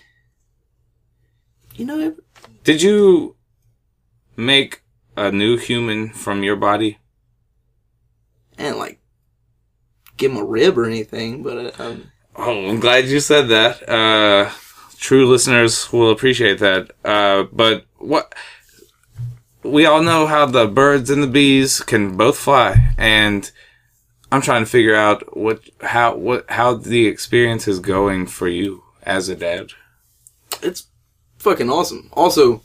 [1.76, 2.16] You know,
[2.64, 3.36] Did you
[4.38, 4.82] make
[5.18, 7.00] a new human from your body?
[8.58, 9.00] And like
[10.18, 13.88] give him a rib or anything, but uh, um, Oh, I'm glad you said that.
[13.88, 14.50] Uh,
[14.98, 16.92] true listeners will appreciate that.
[17.04, 18.34] Uh, but what
[19.66, 23.50] we all know how the birds and the bees can both fly, and
[24.32, 28.84] I'm trying to figure out what how what how the experience is going for you
[29.04, 29.68] as a dad.
[30.62, 30.88] it's
[31.38, 32.10] fucking awesome.
[32.14, 32.62] Also,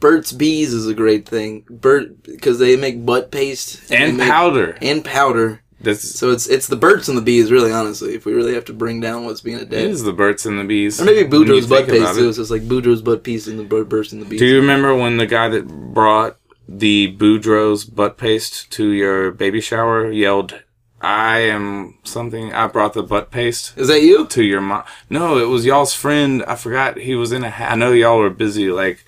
[0.00, 1.64] Burt's Bees is a great thing.
[1.70, 4.76] Burt because they make butt paste And make- powder.
[4.82, 5.62] and powder.
[5.80, 7.72] This So it's it's the birds and the Bees, really.
[7.72, 10.12] Honestly, if we really have to bring down what's being a it dad, is the
[10.12, 11.00] birds and the bees.
[11.00, 12.32] or maybe Boudreaux's butt paste too.
[12.32, 14.38] So it's like Boudreaux's butt piece and the Burts and the Bees.
[14.38, 19.60] Do you remember when the guy that brought the Boudreaux's butt paste to your baby
[19.60, 20.62] shower yelled
[21.00, 22.54] I am something.
[22.54, 24.26] I brought the butt paste Is that you?
[24.28, 24.82] to your mom.
[25.10, 26.42] No, it was y'all's friend.
[26.48, 27.50] I forgot he was in a.
[27.50, 29.04] Ha- I know y'all were busy like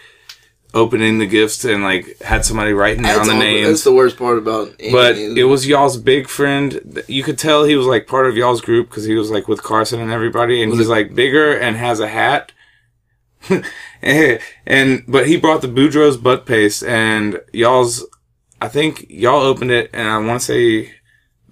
[0.74, 3.68] opening the gifts and like had somebody writing down That's, the names.
[3.68, 4.74] that's the worst part about.
[4.92, 7.02] but it was y'all's big friend.
[7.08, 9.62] You could tell he was like part of y'all's group because he was like with
[9.62, 12.52] Carson and everybody, and Was he's it- like bigger and has a hat.
[14.02, 18.04] and but he brought the Boudreaux's butt paste and y'all's.
[18.60, 20.92] I think y'all opened it, and I want to say,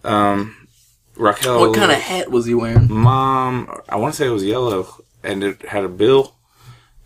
[0.02, 0.66] um,
[1.16, 1.60] Raquel.
[1.60, 2.92] What kind of hat was he wearing?
[2.92, 3.72] mom?
[3.88, 4.88] I want to say it was yellow,
[5.22, 6.35] and it had a bill.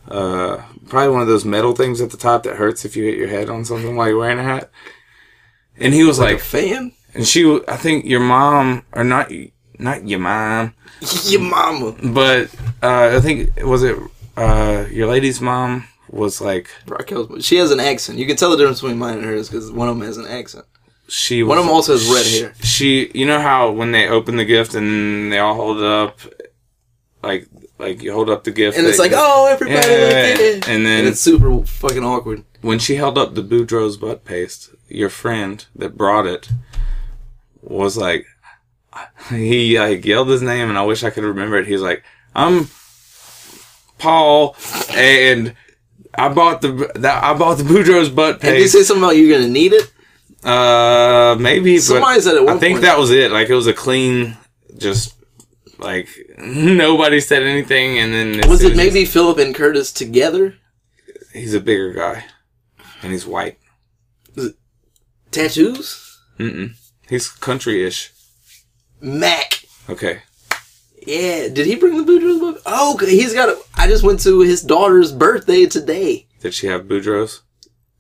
[0.08, 3.18] Uh, probably one of those metal things at the top that hurts if you hit
[3.18, 4.70] your head on something while you're wearing a hat.
[5.78, 6.92] And he was Like, like, a fan?
[7.14, 9.30] and she, I think your mom, or not,
[9.78, 10.74] not your mom,
[11.26, 11.92] Your mama.
[12.12, 12.50] but
[12.82, 13.96] uh, I think was it
[14.36, 17.44] uh, your lady's mom was like Raquel's.
[17.44, 18.18] She has an accent.
[18.18, 20.26] You can tell the difference between mine and hers because one of them has an
[20.26, 20.66] accent.
[21.08, 21.42] she.
[21.42, 22.54] One was, of them also has red she, hair.
[22.62, 26.18] She, you know how when they open the gift and they all hold it up,
[27.22, 27.48] like
[27.80, 30.68] like you hold up the gift And it's like, oh, everybody, Yeah, look at it.
[30.68, 32.44] and then- and it's super fucking awkward.
[32.60, 36.48] when she held up the Boudreaux's butt paste, your friend that brought it
[37.62, 38.26] was like,
[39.30, 41.66] he like yelled his name, and I wish I could remember it.
[41.68, 42.02] He's like,
[42.34, 42.68] "I'm
[43.98, 44.56] Paul,"
[44.90, 45.54] and
[46.14, 48.44] I bought the that I bought the Boudreaux's butt paste.
[48.48, 48.72] And they paste.
[48.72, 49.92] say something about you're gonna need it.
[50.44, 51.76] Uh, maybe.
[51.76, 52.48] but Somebody said it.
[52.48, 53.30] I think point- that was it.
[53.30, 54.36] Like it was a clean,
[54.76, 55.14] just
[55.78, 56.08] like
[56.76, 60.55] nobody said anything, and then Was it maybe Philip and Curtis together?
[61.33, 62.24] he's a bigger guy,
[63.03, 63.59] and he's white.
[65.31, 66.18] Tattoos?
[66.38, 66.72] Mm-mm.
[67.09, 68.12] He's country-ish.
[69.00, 69.64] Mac.
[69.88, 70.22] Okay.
[71.07, 72.61] Yeah, did he bring the Boudreaux book?
[72.66, 73.59] Oh, he's got a.
[73.76, 76.26] I just went to his daughter's birthday today.
[76.40, 77.40] Did she have Boudreaux?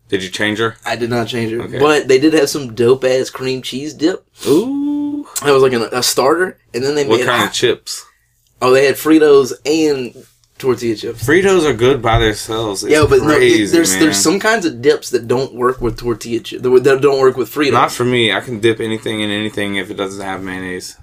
[0.08, 0.76] Did you change her?
[0.84, 1.78] I did not change her, Okay.
[1.78, 4.26] but they did have some dope ass cream cheese dip.
[4.46, 5.26] Ooh.
[5.44, 7.54] That was like an, a starter, and then they What made What kind hot- of
[7.54, 8.04] chips?
[8.62, 10.26] Oh they had Fritos and
[10.58, 11.24] tortilla chips.
[11.26, 12.84] Fritos are good by themselves.
[12.84, 14.00] It's Yeah, but no, it- there's man.
[14.00, 16.62] there's some kinds of dips that don't work with tortilla chips.
[16.62, 17.72] That don't work with Fritos.
[17.72, 18.32] Not for me.
[18.32, 20.96] I can dip anything in anything if it doesn't have mayonnaise.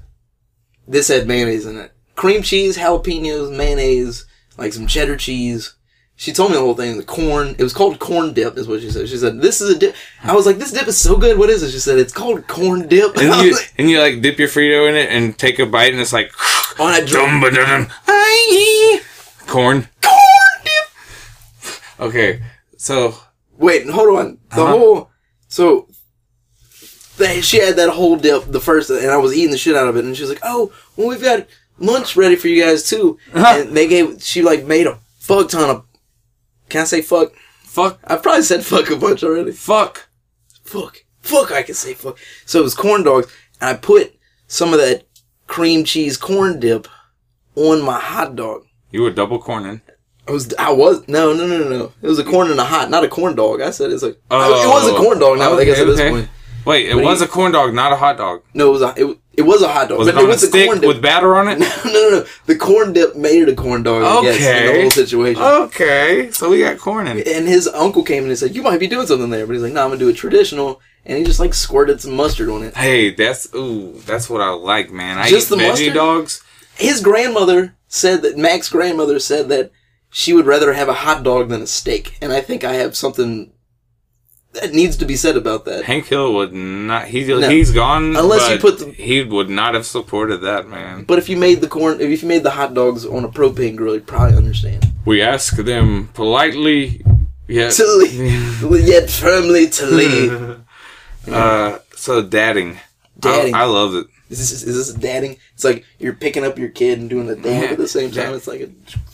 [0.87, 1.91] this had mayonnaise in it.
[2.15, 4.25] Cream cheese, jalapenos, mayonnaise,
[4.57, 5.73] like some cheddar cheese.
[6.19, 6.97] She told me the whole thing.
[6.97, 7.55] The corn.
[7.59, 9.07] It was called corn dip, is what she said.
[9.07, 11.37] She said, "This is a dip." I was like, "This dip is so good.
[11.37, 14.21] What is it?" She said, "It's called corn dip." And you like, and you like
[14.23, 16.31] dip your Frito in it and take a bite and it's like
[16.79, 17.87] and I drum dum ba dum
[19.47, 19.87] corn.
[20.01, 21.73] corn dip.
[21.99, 22.41] Okay,
[22.77, 23.15] so
[23.57, 24.37] Wait, hold on.
[24.55, 24.77] The Uh-huh.
[24.77, 25.09] whole
[25.47, 25.87] so
[27.17, 29.87] they, she had that whole dip the first, and I was eating the shit out
[29.87, 31.47] of it, and she was like, "Oh, well, we've got
[31.79, 33.61] lunch ready for you guys too." Uh-huh.
[33.61, 35.85] And they gave she like made a fuck ton of.
[36.69, 37.33] Can I say fuck?
[37.63, 39.51] fuck, I've probably said fuck a bunch already.
[39.51, 40.07] fuck.
[40.63, 42.17] Fuck, fuck, I can say fuck.
[42.45, 44.13] So it was corn dogs, and I put
[44.47, 45.06] some of that
[45.47, 46.87] cream cheese corn dip
[47.55, 48.65] on my hot dog.
[48.91, 49.81] You were double corning.
[50.27, 51.93] I was, I was, no, no, no, no.
[52.01, 53.61] It was a corn and a hot, not a corn dog.
[53.61, 55.81] I said it's like, Oh, it was a oh, corn dog now, I guess okay,
[55.83, 56.09] at this okay.
[56.09, 56.29] point.
[56.65, 58.43] Wait, it But was he- a corn dog, not a hot dog.
[58.53, 59.99] No, it was a, it, it was a hot dog.
[59.99, 60.87] Was but it a was stick corn dip.
[60.89, 61.59] with batter on it?
[61.59, 62.25] no, no, no, no.
[62.45, 65.41] The corn dip made it a corn dog, I guess, in the whole situation.
[65.41, 67.27] Okay, so we got corn in it.
[67.27, 69.47] And his uncle came in and said, you might be doing something there.
[69.47, 70.81] But he's like, no, I'm going to do it traditional.
[71.07, 72.75] And he just like squirted some mustard on it.
[72.75, 75.17] Hey, that's ooh, that's what I like, man.
[75.17, 75.93] I Just eat the veggie mustard?
[75.93, 76.43] dogs.
[76.75, 79.71] His grandmother said that, Mac's grandmother said that
[80.11, 82.17] she would rather have a hot dog than a steak.
[82.21, 83.51] And I think I have something
[84.53, 85.85] that needs to be said about that.
[85.85, 87.05] Hank Hill would not.
[87.07, 87.49] He No.
[87.49, 88.15] he's gone.
[88.15, 91.03] Unless you put the- he would not have supported that man.
[91.05, 93.75] But if you made the corn, if you made the hot dogs on a propane
[93.75, 94.85] grill, you'd probably understand.
[95.05, 97.01] We ask them politely,
[97.47, 97.71] yet.
[97.73, 100.57] To leave, yet firmly to leave.
[101.27, 102.79] uh, so dadding.
[103.19, 103.53] Dadding.
[103.53, 104.07] I, I love it.
[104.29, 105.37] Is this, is this dadding?
[105.53, 108.31] It's like you're picking up your kid and doing the dad at the same time.
[108.31, 108.35] Yeah.
[108.35, 108.67] It's like a,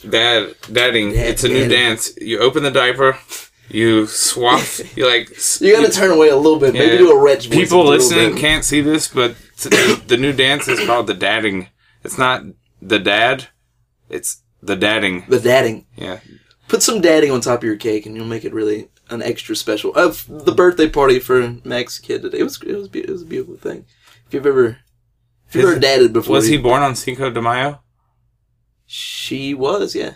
[0.08, 1.12] Dad, dadding.
[1.12, 1.70] Dad- it's a new dadding.
[1.70, 2.18] dance.
[2.18, 3.18] You open the diaper.
[3.70, 4.64] You swap.
[4.96, 5.30] you like.
[5.62, 6.74] you gotta turn away a little bit.
[6.74, 7.50] Maybe do a wretch.
[7.50, 9.36] People listening can't see this, but
[10.08, 11.68] the new dance is called the dadding.
[12.04, 12.44] It's not
[12.82, 13.48] the dad.
[14.10, 15.26] It's the dadding.
[15.28, 15.86] The dadding.
[15.96, 16.20] Yeah.
[16.68, 19.56] Put some dadding on top of your cake, and you'll make it really an extra
[19.56, 19.92] special.
[19.96, 20.56] Uh, of the mm-hmm.
[20.56, 23.86] birthday party for Mac's kid today, it was it was it was a beautiful thing.
[24.28, 24.78] If you've ever
[25.48, 27.80] if you've Is- ever dated before, Was he you- born on Cinco de Mayo?
[28.86, 30.14] She was, yeah,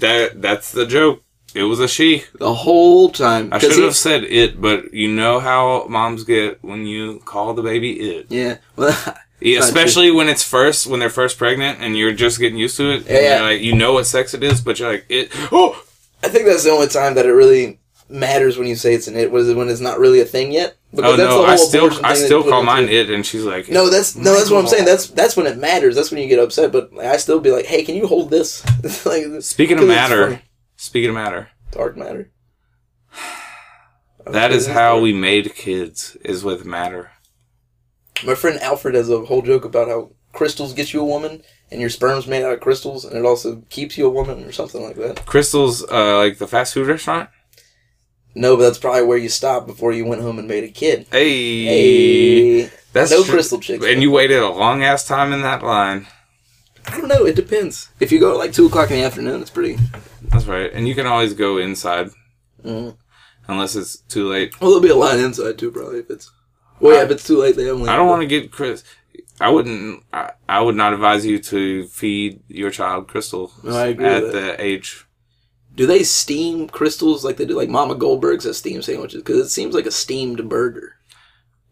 [0.00, 1.22] That that's the joke.
[1.54, 2.24] It was a she.
[2.38, 3.48] the whole time.
[3.52, 7.54] I should he- have said it, but you know how moms get when you call
[7.54, 8.26] the baby it.
[8.28, 8.96] Yeah, well,
[9.40, 12.76] Yeah, not especially when it's first when they're first pregnant and you're just getting used
[12.76, 13.06] to it.
[13.08, 13.40] and Yeah.
[13.40, 15.30] like you know what sex it is, but you're like it.
[15.50, 15.82] Oh,
[16.22, 17.79] I think that's the only time that it really
[18.10, 19.30] matters when you say it's an it?
[19.30, 20.76] Was it when it's not really a thing yet?
[20.96, 22.92] Oh no, I still I still call mine it.
[22.92, 24.84] it, and she's like, No, that's no, that's what I'm saying.
[24.84, 25.94] That's that's when it matters.
[25.94, 26.72] That's when you get upset.
[26.72, 28.64] But I still be like, hey, can you hold this?
[29.06, 30.42] like, Speaking of matter,
[30.76, 32.30] speaking of matter, dark matter.
[34.26, 35.02] that is how dark.
[35.02, 36.16] we made kids.
[36.24, 37.12] Is with matter.
[38.24, 41.80] My friend Alfred has a whole joke about how crystals get you a woman, and
[41.80, 44.82] your sperm's made out of crystals, and it also keeps you a woman, or something
[44.82, 45.24] like that.
[45.24, 47.30] Crystals, uh, like the fast food restaurant.
[48.34, 51.06] No, but that's probably where you stopped before you went home and made a kid.
[51.10, 51.64] Hey,
[52.64, 53.38] Hey, that's no true.
[53.38, 53.84] Krystal chicks.
[53.84, 56.06] And you waited a long ass time in that line.
[56.86, 57.26] I don't know.
[57.26, 57.88] It depends.
[58.00, 59.78] If you go at like two o'clock in the afternoon, it's pretty.
[60.22, 60.70] That's right.
[60.72, 62.10] And you can always go inside,
[62.64, 62.96] Mhm.
[63.48, 64.58] unless it's too late.
[64.60, 66.30] Well, there'll be a line inside too, probably if it's.
[66.78, 67.88] Well, yeah, if it's too late, they only.
[67.88, 68.82] I don't want to get Chris.
[69.40, 70.02] I wouldn't.
[70.12, 74.56] I, I would not advise you to feed your child Krystal No, at with the
[74.62, 75.04] age.
[75.74, 79.22] Do they steam Krystals like they do like Mama Goldberg's at steam sandwiches?
[79.22, 80.96] Because it seems like a steamed burger.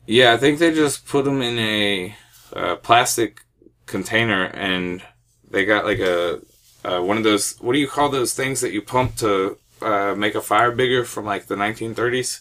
[0.06, 2.16] Yeah, I think they just put them in a,
[2.52, 3.42] uh plastic
[3.86, 5.02] container, and
[5.50, 6.40] they got like a
[6.84, 7.56] uh, one of those.
[7.60, 11.04] What do you call those things that you pump to uh, make a fire bigger
[11.04, 12.40] from like the 1930s?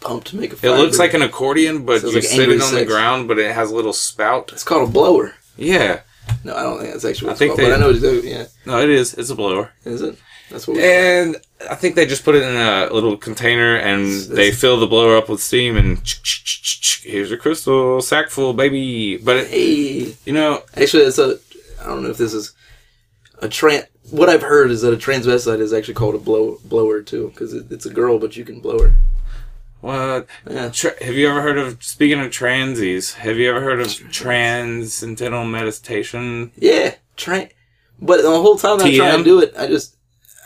[0.00, 0.66] Pumped to make a.
[0.66, 0.98] It looks burger.
[0.98, 3.70] like an accordion, but Sounds you like sit it on the ground, but it has
[3.70, 4.50] a little spout.
[4.52, 5.34] It's called a blower.
[5.56, 6.00] Yeah,
[6.44, 7.26] No, I don't think that's actually.
[7.26, 8.46] What I it's think called, they- but I know it's yeah.
[8.66, 9.14] no, it is.
[9.14, 9.72] It's a blower.
[9.84, 10.16] Is it?
[10.50, 10.76] That's what.
[10.76, 11.36] We, And
[11.68, 15.16] I think they just put it in a little container and they fill the blower
[15.16, 15.98] up with steam and
[17.02, 19.16] here's your Krystal sack full, baby.
[19.16, 21.38] But it, hey, you know, actually, it's a.
[21.80, 22.52] I don't know if this is
[23.40, 23.84] a tran.
[24.10, 27.52] What I've heard is that a transvestite is actually called a blow blower too, because
[27.52, 28.94] it, it's a girl, but you can blow her.
[29.80, 30.26] What?
[30.48, 30.70] Yeah.
[30.70, 31.82] Tra- have you ever heard of?
[31.82, 36.52] Speaking of transies, have you ever heard of transcendental meditation?
[36.56, 37.50] Yeah, tran.
[38.00, 39.18] But the whole time I try TM?
[39.18, 39.96] to do it, I just,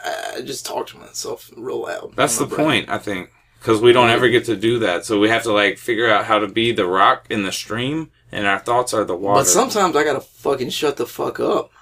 [0.05, 2.15] I just talk to myself real loud.
[2.15, 2.67] That's the brain.
[2.67, 5.05] point, I think, because we don't ever get to do that.
[5.05, 8.11] So we have to like figure out how to be the rock in the stream,
[8.31, 9.41] and our thoughts are the water.
[9.41, 11.73] But sometimes I gotta fucking shut the fuck up.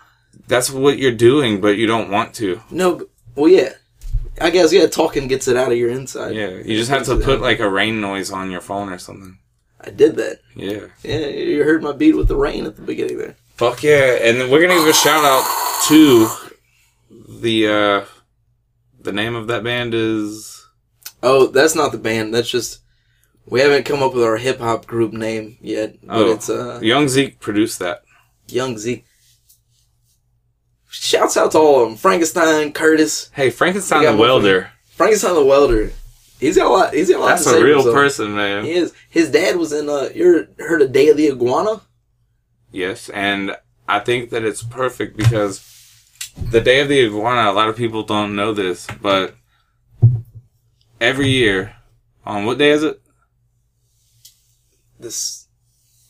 [0.47, 2.63] That's what you're doing, but you don't want to.
[2.71, 3.73] No, but, well, yeah.
[4.41, 6.35] I guess yeah, talking gets it out of your inside.
[6.35, 9.39] Yeah, you just have to put like a rain noise on your phone or something.
[9.81, 10.41] I did that.
[10.57, 10.87] Yeah.
[11.03, 13.37] Yeah, you heard my beat with the rain at the beginning there.
[13.57, 14.19] Fuck yeah!
[14.23, 15.45] And then we're gonna give a shout out
[15.89, 16.29] to
[17.41, 18.05] the uh
[19.01, 20.67] the name of that band is
[21.23, 22.33] Oh, that's not the band.
[22.35, 22.81] That's just
[23.47, 26.33] we haven't come up with our hip hop group name yet, but Oh.
[26.33, 28.03] it's uh Young Zeke produced that.
[28.49, 29.05] Young Z.
[31.01, 34.71] Shouts out to all of them: Frankenstein, Curtis, Hey, Frankenstein the Welder.
[34.91, 35.93] Frankenstein the Welder.
[36.41, 36.95] He's got a lot.
[36.95, 38.65] He's got a lot That's to say That's a real person, man.
[38.65, 38.93] He is.
[39.09, 39.89] His dad was in.
[39.89, 41.83] Uh, you heard of Day of the Iguana?
[42.73, 43.57] Yes, and
[43.89, 45.65] I think that it's perfect because
[46.51, 47.51] the day of the iguana.
[47.51, 49.35] A lot of people don't know this, but
[51.01, 51.77] every year,
[52.27, 53.01] on what day is it?
[55.01, 55.47] This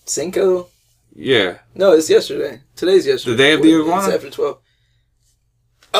[0.06, 0.68] Cinco.
[1.14, 2.60] Yeah, No, it's yesterday.
[2.76, 3.32] Today's yesterday.
[3.36, 4.14] The day of the It's iguana?
[4.14, 4.58] after twelve.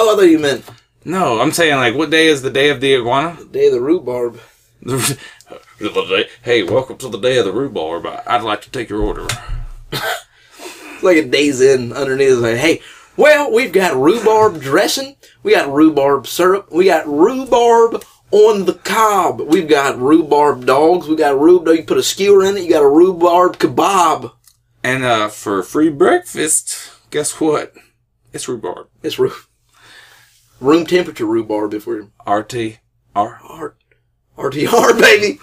[0.00, 0.64] Oh, I thought you meant
[1.04, 3.36] no, I'm saying like what day is the day of the iguana?
[3.36, 4.38] the day of the rhubarb.
[6.44, 8.06] hey, welcome to the day of the rhubarb.
[8.06, 9.26] I'd like to take your order.
[9.90, 12.28] It's like a day's in underneath.
[12.30, 12.80] It's like, hey,
[13.16, 15.16] well, we've got rhubarb dressing.
[15.42, 16.70] We got rhubarb syrup.
[16.70, 19.40] We got rhubarb on the cob.
[19.40, 21.08] We've got rhubarb dogs.
[21.08, 21.76] We got rhubarb.
[21.76, 22.62] You put a skewer in it.
[22.62, 24.30] You got a rhubarb kebab.
[24.84, 27.74] And uh, for free breakfast, guess what?
[28.32, 28.86] It's rhubarb.
[29.02, 29.32] It's ru-
[30.60, 32.78] room temperature rhubarb if we're RT.
[33.14, 33.40] R.
[33.42, 33.74] R-
[34.36, 35.40] RTR, baby.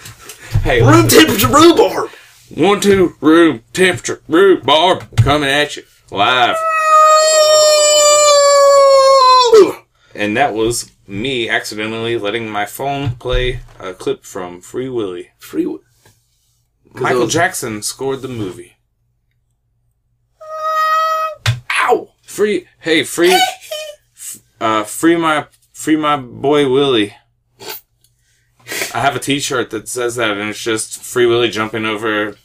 [0.62, 2.10] Hey, Room temperature rhubarb.
[2.54, 6.56] one, two, room temperature rhubarb coming at you live.
[10.14, 15.32] And that was me accidentally letting my phone play a clip from Free Willy.
[15.38, 15.64] Free.
[15.66, 15.84] w-
[16.94, 18.78] Michael those- Jackson scored the movie.
[21.84, 22.12] Ow!
[22.24, 23.38] Free, hey, free,
[24.66, 27.16] uh, free my, free my boy Willie.
[28.94, 32.36] I have a T-shirt that says that, and it's just Free Willie jumping over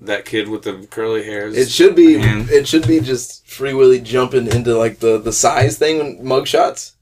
[0.00, 1.56] that kid with the curly hairs.
[1.56, 2.16] It should be.
[2.18, 2.46] Man.
[2.50, 6.92] It should be just Free Willie jumping into like the the size thing when mugshots.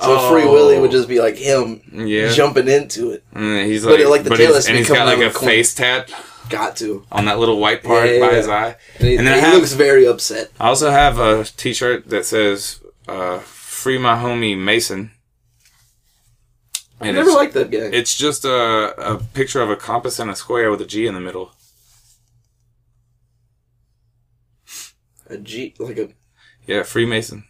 [0.00, 0.52] So Free Oh.
[0.52, 3.24] Willy would just be like him yeah, jumping into it.
[3.34, 5.18] and he's But like, like the but tail he's, has to and he's got like
[5.18, 5.48] a corner.
[5.54, 6.10] face tat
[6.50, 7.04] Got to.
[7.10, 8.76] on that little white part Yeah, by yeah, his eye.
[8.98, 10.50] And he, And then he have- looks very upset.
[10.60, 13.40] I also have a T-shirt that says uh,
[13.76, 15.10] "Free my homie Mason."
[16.98, 17.90] I never liked that guy.
[18.00, 21.14] it's just a, a picture of a compass and a square with a G in
[21.14, 21.52] the middle.
[25.28, 26.08] a G, like a
[26.66, 27.44] Yeah, Freemason.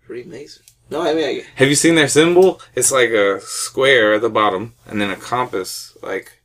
[0.00, 0.64] Freemason.
[0.90, 2.60] No, I mean, I, Have you seen their symbol?
[2.74, 6.40] It's like a square at the bottom, and then a compass, like,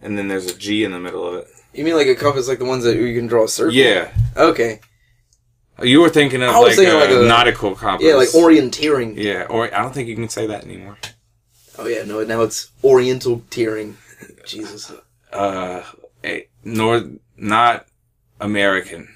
[0.00, 1.46] and then there's a G in the middle of it.
[1.72, 3.72] you mean like a compass, like the ones that you can draw a circle?
[3.72, 4.80] Yeah, Okay.
[5.82, 8.06] You were thinking of like, thinking a like a- nautical compass.
[8.06, 9.16] Yeah, like orienteering.
[9.16, 10.98] Yeah, or I don't think you can say that anymore.
[11.78, 13.96] Oh yeah, no, now it's oriental tearing.
[14.46, 14.92] Jesus.
[15.32, 15.82] Uh,
[16.22, 17.04] eh, nor
[17.36, 17.86] not
[18.40, 19.08] American.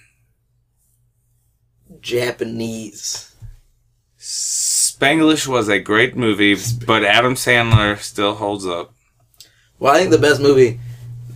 [2.00, 3.34] Japanese.
[4.18, 8.92] Spanglish was a great movie, but Adam Sandler still holds up.
[9.78, 10.80] Well, I think the best movie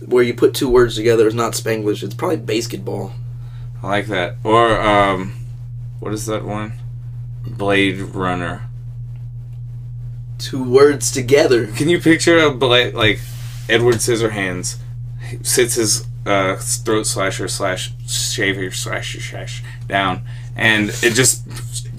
[0.05, 2.03] where you put two words together is not Spanglish.
[2.03, 3.13] It's probably basketball.
[3.83, 4.35] I like that.
[4.43, 5.33] Or um,
[5.99, 6.73] what is that one?
[7.45, 8.63] Blade Runner.
[10.37, 11.67] Two words together.
[11.67, 13.19] Can you picture a blade like
[13.69, 14.77] Edward Scissorhands
[15.43, 20.23] sits his uh, throat slasher slash shaver slash slash down,
[20.55, 21.43] and it just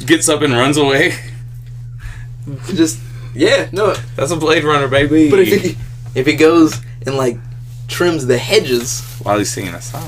[0.04, 1.14] gets up and runs away?
[2.74, 2.98] Just
[3.36, 3.94] yeah, no.
[4.16, 5.30] That's a Blade Runner, baby.
[5.30, 5.76] But if he
[6.16, 7.38] if he goes and like
[7.86, 10.02] trims the hedges, while he's singing a song.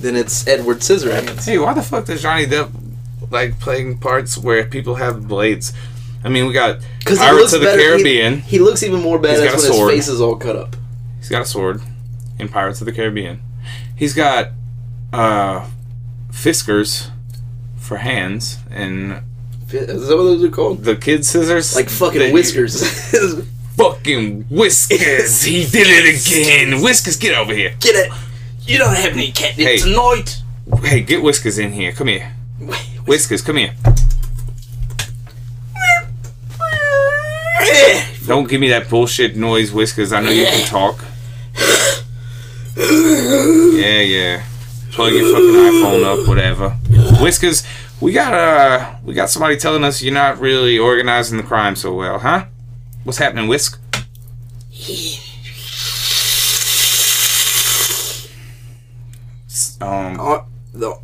[0.00, 1.44] Then it's Edward Scissorhands.
[1.44, 2.70] Hey, why the fuck does Johnny Depp
[3.30, 5.72] like playing parts where people have blades?
[6.24, 8.40] I mean, we got Pirates of the Caribbean.
[8.40, 9.92] He, looks even more badass got a his sword.
[9.92, 10.76] face is all cut up.
[11.18, 11.80] He's got a sword
[12.38, 13.40] in Pirates of the Caribbean.
[13.94, 14.50] He's got
[15.12, 15.68] uh,
[16.30, 17.10] Fiskars
[17.76, 19.22] for hands and
[19.70, 20.84] Is that what those are called?
[20.84, 21.74] the kid scissors.
[21.74, 22.82] Like fucking whiskers.
[23.76, 25.42] Fucking whiskers!
[25.44, 26.82] he did it again.
[26.82, 27.74] Whiskers, get over here.
[27.78, 28.12] Get it?
[28.68, 29.78] You don't have any catnip Hey.
[29.78, 30.42] tonight.
[30.82, 31.90] Hey, get Whiskers in here.
[31.92, 32.32] Come here.
[33.06, 33.72] Whiskers, come here.
[38.26, 40.12] Don't give me that bullshit noise, Whiskers.
[40.12, 41.02] I know you can talk.
[42.76, 44.44] Yeah, yeah.
[44.92, 46.70] Plug your fucking iPhone up, whatever.
[47.22, 47.64] Whiskers,
[48.02, 51.94] we got uh, we got somebody telling us you're not really organizing the crime so
[51.94, 52.44] well, huh?
[53.04, 53.80] What's happening, Whisk?
[59.80, 60.40] Um, Uh,
[60.74, 60.98] the,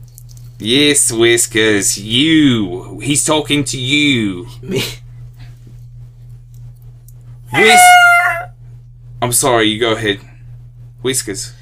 [0.58, 2.98] yes, Whiskers, you.
[3.00, 4.46] He's talking to you.
[4.62, 4.82] me.
[7.52, 7.80] Whis-
[9.22, 10.20] I'm sorry, you go ahead.
[11.02, 11.52] Whiskers.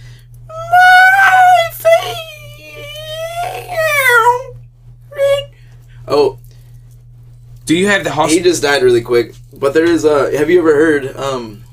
[6.08, 6.38] Oh,
[7.64, 9.34] Do you have the he just died really quick.
[9.52, 11.64] But there is uh have you ever heard um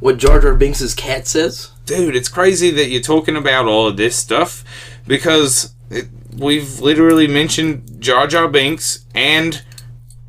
[0.00, 1.70] what Jar Jar Binks' cat says?
[1.90, 4.62] Dude, it's crazy that you're talking about all of this stuff
[5.08, 9.60] because it, we've literally mentioned Jar Jar Binks and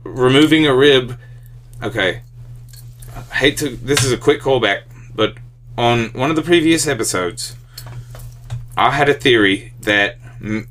[0.03, 1.20] removing a rib.
[1.84, 2.24] Okay.
[3.16, 3.70] I hate to.
[3.70, 5.36] This is a quick callback, but
[5.78, 7.55] on one of the previous episodes,
[8.76, 10.68] I had a theory that M-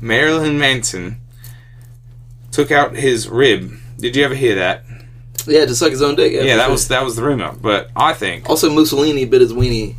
[0.00, 1.20] Marilyn Manson
[2.52, 3.72] took out his rib.
[3.98, 4.84] Did you ever hear that?
[5.48, 6.32] Yeah, to suck his own dick.
[6.32, 6.70] Yeah, for that sure.
[6.70, 7.52] was that was the rumor.
[7.60, 9.96] But I think Also, Mussolini bit his weenie.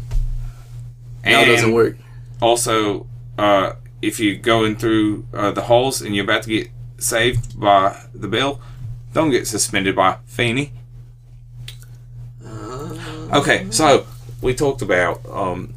[1.23, 1.97] Now it doesn't work.
[2.41, 3.07] also
[3.37, 8.05] uh, if you're going through uh, the holes and you're about to get saved by
[8.13, 8.61] the bill,
[9.13, 10.73] don't get suspended by Feeney.
[13.33, 14.05] Okay, so
[14.41, 15.73] we talked about um,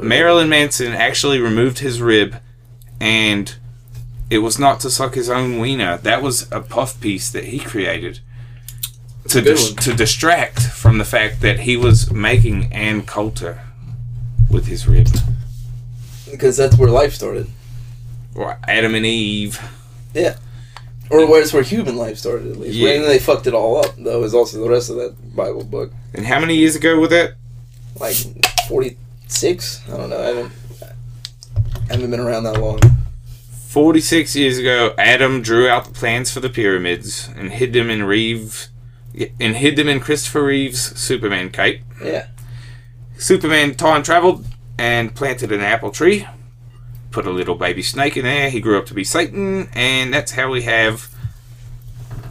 [0.00, 2.36] Marilyn Manson actually removed his rib,
[3.00, 3.54] and
[4.28, 5.98] it was not to suck his own wiener.
[5.98, 8.18] That was a puff piece that he created
[9.28, 13.60] to dis- to distract from the fact that he was making Ann Coulter
[14.54, 15.08] with his rib.
[16.30, 17.48] Because that's where life started.
[18.34, 19.60] or Adam and Eve.
[20.14, 20.36] Yeah.
[21.10, 22.74] Or where it's where human life started, at least.
[22.74, 22.92] Yeah.
[22.92, 25.92] And they fucked it all up, though, is also the rest of that Bible book.
[26.14, 27.34] And how many years ago was that?
[28.00, 28.16] Like
[28.68, 29.82] 46?
[29.88, 30.18] I don't know.
[30.20, 30.52] I haven't,
[31.90, 32.80] I haven't been around that long.
[33.68, 38.04] 46 years ago, Adam drew out the plans for the pyramids and hid them in
[38.04, 38.68] Reeves
[39.40, 41.82] and hid them in Christopher Reeve's Superman cape.
[42.02, 42.26] Yeah.
[43.18, 44.44] Superman time traveled
[44.78, 46.26] and planted an apple tree.
[47.10, 48.50] Put a little baby snake in there.
[48.50, 51.08] He grew up to be Satan, and that's how we have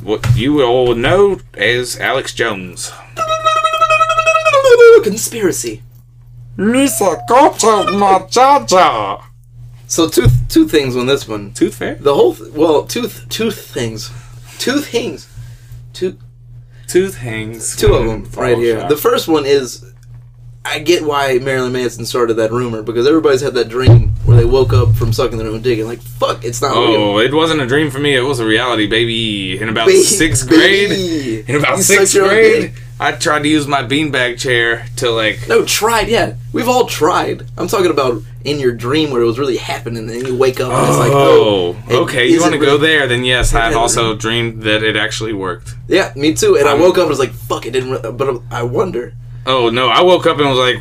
[0.02, 2.92] what you all know as Alex Jones.
[5.04, 5.82] Conspiracy.
[6.58, 9.24] Misa Cocha Machacha.
[9.88, 11.54] So two two things on this one.
[11.54, 11.96] Tooth Fairy?
[11.96, 14.12] The whole th- well, tooth th- two things,
[14.60, 15.28] tooth things,
[15.94, 16.18] two
[16.88, 17.76] Tooth hangs.
[17.76, 18.80] two of them right here.
[18.82, 18.90] out.
[18.90, 19.93] The first one is,
[20.66, 24.46] I get why Marilyn Manson started that rumor because everybody's had that dream where they
[24.46, 26.96] woke up from sucking their own dick and like fuck, it's not real.
[26.96, 28.16] Oh, it wasn't a dream for me.
[28.16, 29.60] It was a reality, baby.
[29.60, 31.44] In about Baby- sixth grade, baby.
[31.48, 32.30] in about You sixth sucked your own
[32.62, 32.74] grade.
[33.00, 35.50] I tried to use my beanbag chair to like.
[35.50, 36.08] No, tried.
[36.08, 37.44] Yeah, we've all tried.
[37.58, 40.62] I'm talking about in your dream where it was really happening, and then you wake
[40.62, 42.28] up and it's like, Oh, oh, okay.
[42.30, 43.08] You want to go really- there?
[43.08, 45.76] Then yes, I've also dreamed that it actually worked.
[45.90, 46.56] Yeah, me too.
[46.56, 47.92] And I I'm- woke up and was like, fuck, it didn't.
[47.92, 48.12] Re-.
[48.12, 49.14] But I wonder.
[49.46, 49.90] Oh no!
[49.90, 50.78] I woke up and was like,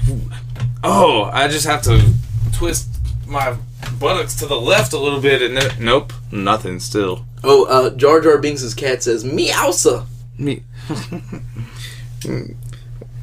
[0.85, 2.13] "Oh, I just have to
[2.53, 2.89] twist
[3.27, 3.57] my
[3.99, 6.79] buttocks to the left a little bit." And then, nope, nothing.
[6.81, 10.07] Still, Oh, uh, Jar Jar Binks' cat says meowsa.
[10.39, 10.63] me.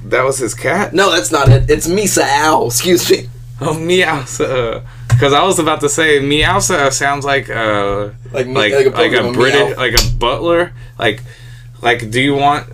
[0.05, 0.93] that was his cat.
[0.93, 1.69] No, that's not it.
[1.69, 2.67] It's Misa Owl.
[2.67, 3.29] Excuse me.
[3.61, 4.83] Oh, meowsa.
[5.09, 8.89] Because I was about to say meowsa sounds like uh Like me- like like a
[8.89, 9.75] like a, British meow.
[9.77, 11.21] like a butler like
[11.81, 12.69] like do you want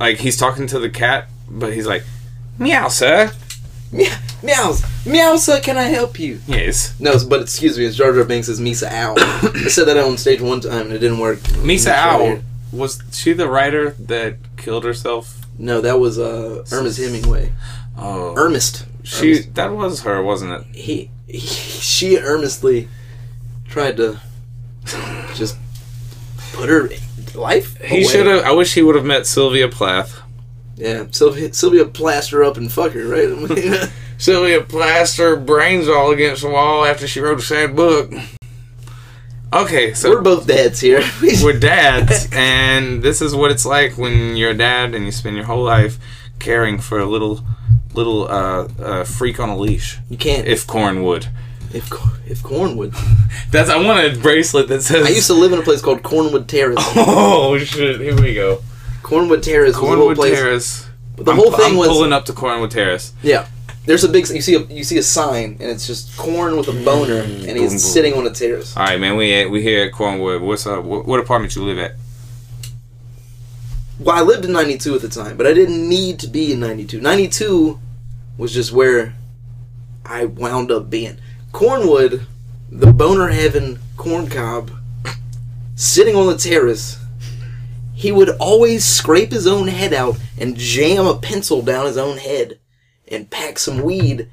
[0.00, 2.04] like he's talking to the cat but he's like
[2.58, 3.32] meowsa.
[3.92, 5.60] Meow, meows, meow, sir.
[5.60, 6.40] Can I help you?
[6.46, 6.98] Yes.
[7.00, 7.84] No, but excuse me.
[7.84, 9.14] It's Jar Jar Binks' Misa Owl.
[9.18, 11.38] I said that on stage one time and it didn't work.
[11.38, 12.40] Misa Owl
[12.72, 15.40] was she the writer that killed herself?
[15.58, 17.52] No, that was uh, Ernest Hemingway.
[17.96, 18.86] Oh, Ernest.
[19.02, 19.54] she Ernest.
[19.54, 20.76] that was her, wasn't it?
[20.76, 22.88] He, he, she earnestly
[23.66, 24.20] tried to
[25.34, 25.56] just
[26.52, 26.90] put her
[27.34, 27.80] life.
[27.82, 28.44] He should have.
[28.44, 30.20] I wish he would have met Sylvia Plath.
[30.76, 33.90] Yeah, Sylvia, Sylvia plaster up and fuck her, right?
[34.18, 38.12] Sylvia plaster brains all against the wall after she wrote a sad book.
[39.52, 41.02] Okay, so We're both dads here.
[41.42, 45.36] we're dads, and this is what it's like when you're a dad and you spend
[45.36, 45.98] your whole life
[46.38, 47.42] caring for a little
[47.94, 49.98] little uh, uh, freak on a leash.
[50.10, 50.46] you can't.
[50.46, 51.28] If corn would.
[51.72, 51.90] if
[52.26, 52.94] if Cornwood.
[53.50, 55.06] That's I want a bracelet that says.
[55.06, 56.76] I used to live in a place called Cornwood Terrace.
[56.96, 58.00] Oh shit!
[58.00, 58.60] Here we go.
[59.06, 60.34] Cornwood Terrace was a little Cornwood place.
[60.38, 60.88] Terrace.
[61.16, 63.12] The I'm- whole thing I'm was pulling up to Cornwood Terrace.
[63.22, 63.46] yeah.
[63.84, 66.66] There's a big you see a you see a sign and it's just corn with
[66.66, 67.78] a boner mm, and boom, he's boom.
[67.78, 68.76] sitting on a terrace.
[68.76, 69.16] All right, man.
[69.16, 70.40] We at, we here at Cornwood.
[70.40, 70.82] What's up?
[70.82, 71.94] What, what apartment you live at?
[74.00, 76.58] Well, I lived in 92 at the time, but I didn't need to be in
[76.58, 77.00] 92.
[77.00, 77.78] 92
[78.36, 79.14] was just where
[80.04, 81.18] I wound up being.
[81.52, 82.24] Cornwood,
[82.68, 84.72] the boner heaven corn cob,
[85.76, 86.98] sitting on the terrace,
[87.96, 92.18] he would always scrape his own head out and jam a pencil down his own
[92.18, 92.60] head
[93.08, 94.30] and pack some weed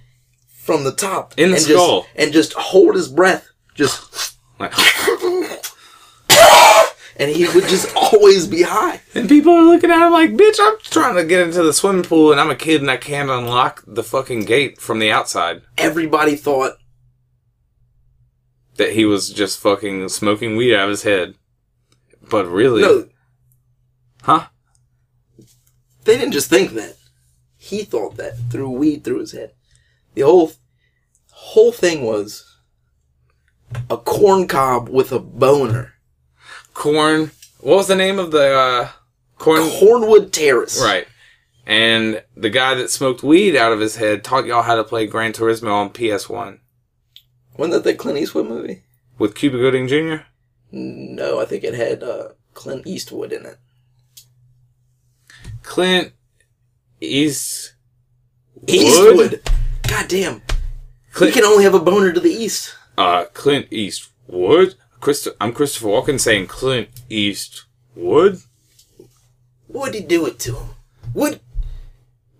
[0.53, 1.33] from the top.
[1.37, 2.01] In the and skull.
[2.01, 3.47] Just, and just hold his breath.
[3.73, 4.73] Just, Like,
[7.17, 8.99] and he would just always be high.
[9.15, 12.03] and people are looking at him like, "Bitch, I'm trying to get into the swimming
[12.03, 15.61] pool, and I'm a kid, and I can't unlock the fucking gate from the outside."
[15.77, 16.73] Everybody thought
[18.77, 21.35] That he was just fucking smoking weed out of his head.
[22.27, 23.07] But really, No,
[24.23, 24.47] huh?
[26.05, 26.95] they didn't just think that.
[27.57, 29.53] He thought that through weed through his head.
[30.15, 30.51] The whole
[31.31, 32.57] whole thing was
[33.89, 35.93] a corn cob with a boner.
[36.73, 37.31] Corn.
[37.59, 38.89] What was the name of the uh,
[39.37, 39.61] corn?
[39.61, 40.81] Cornwood Terrace.
[40.81, 41.07] Right.
[41.65, 45.07] And the guy that smoked weed out of his head taught y'all how to play
[45.07, 46.59] Gran Turismo on PS1
[47.57, 48.83] Wasn't that the Clint Eastwood movie?
[49.17, 50.23] with Cuba Gooding Jr.
[50.73, 53.57] No, I think it had uh, Clint Eastwood in it.
[55.63, 56.13] Clint
[57.01, 57.73] East.
[58.67, 59.41] Eastwood.
[59.87, 60.35] God damn.
[60.35, 60.41] He
[61.11, 62.75] Clint, can only have a boner to the east.
[62.97, 64.75] uh, Clint Eastwood.
[64.99, 68.39] Christo- I'm Christopher Walken saying Clint Eastwood.
[69.67, 70.69] What'd he do it to him?
[71.13, 71.41] What?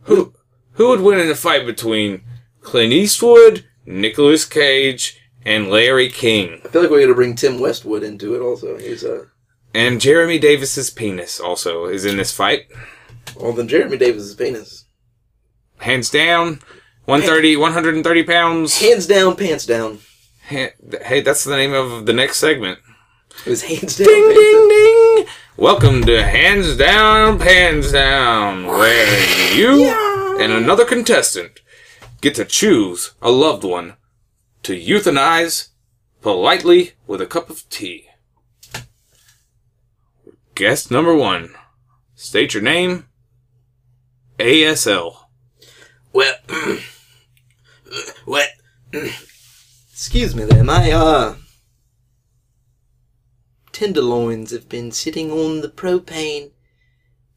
[0.04, 0.34] Who
[0.74, 2.22] who would win in a fight between
[2.62, 6.62] Clint Eastwood, Nicolas Cage, and Larry King?
[6.64, 8.40] I feel like we're gonna bring Tim Westwood into it.
[8.42, 9.26] Also, he's uh.
[9.74, 12.68] And Jeremy Davis's penis also is in this fight.
[13.36, 14.86] Well, then Jeremy Davis' penis.
[15.80, 16.60] Hands down,
[17.06, 18.80] 130, 130 pounds.
[18.80, 20.00] Hands down, pants down.
[20.46, 22.80] Hey, that's the name of the next segment.
[23.46, 24.08] It was hands down.
[24.08, 24.70] Ding, pants down.
[24.70, 25.26] ding, ding.
[25.58, 29.86] Welcome to Hands Down, Pants Down, where you
[30.40, 31.62] and another contestant
[32.22, 33.96] get to choose a loved one
[34.64, 35.70] to euthanize
[36.22, 38.08] politely with a cup of tea.
[40.56, 41.54] Guest number one.
[42.16, 43.06] State your name.
[44.44, 45.16] ASL.
[46.12, 46.36] Well,
[48.26, 48.48] what?
[49.92, 50.64] Excuse me there.
[50.64, 51.36] My, uh,
[53.72, 56.52] tenderloins have been sitting on the propane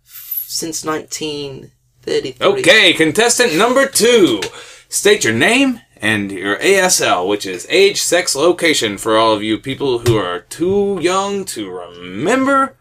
[0.05, 2.47] f- since 1933.
[2.47, 4.41] Okay, contestant number two.
[4.89, 9.59] State your name and your ASL, which is age, sex, location for all of you
[9.59, 12.77] people who are too young to remember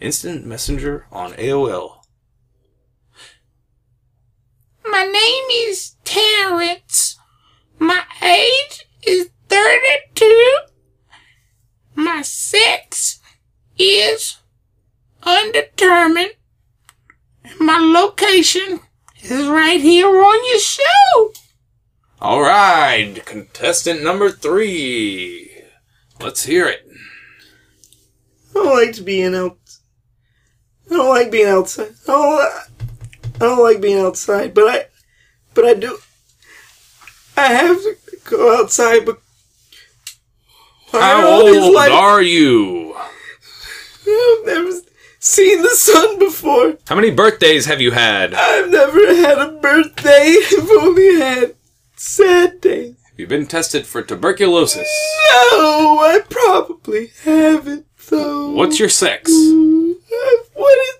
[0.00, 1.97] Instant Messenger on AOL.
[4.90, 7.18] My name is Terrence.
[7.78, 10.56] My age is 32.
[11.94, 13.20] My sex
[13.78, 14.38] is
[15.22, 16.32] undetermined.
[17.60, 18.80] my location
[19.22, 21.32] is right here on your show.
[22.20, 25.50] All right, contestant number three.
[26.20, 26.86] Let's hear it.
[28.50, 29.58] I don't like being out.
[30.90, 31.94] I don't like being outside.
[32.08, 32.87] I don't.
[33.40, 34.86] I don't like being outside, but I,
[35.54, 35.98] but I do.
[37.36, 39.20] I have to go outside, but
[40.90, 42.96] How old lights- are you?
[44.10, 44.72] I've never
[45.20, 46.78] seen the sun before.
[46.88, 48.34] How many birthdays have you had?
[48.34, 50.36] I've never had a birthday.
[50.58, 51.54] I've only had
[51.94, 52.96] sad days.
[53.04, 54.88] Have You've been tested for tuberculosis.
[55.52, 58.50] No, I probably haven't though.
[58.52, 59.30] What's your sex?
[60.54, 60.97] What is?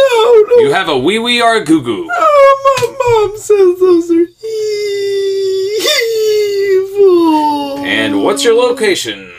[0.00, 0.56] No, no.
[0.62, 2.08] You have a wee wee or a goo goo.
[2.10, 2.82] Oh, my
[3.28, 4.26] mom says those are
[6.98, 7.84] evil.
[7.84, 9.30] And what's your location?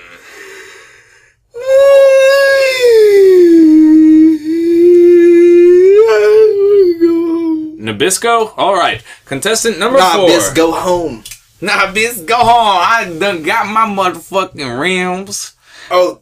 [7.78, 8.58] Nabisco?
[8.58, 9.04] Alright.
[9.26, 10.30] Contestant number Nah, four.
[10.30, 11.24] bitch, go home.
[11.62, 12.80] Nah, bitch, go home.
[12.82, 15.54] I done got my motherfucking rims.
[15.90, 16.22] Oh,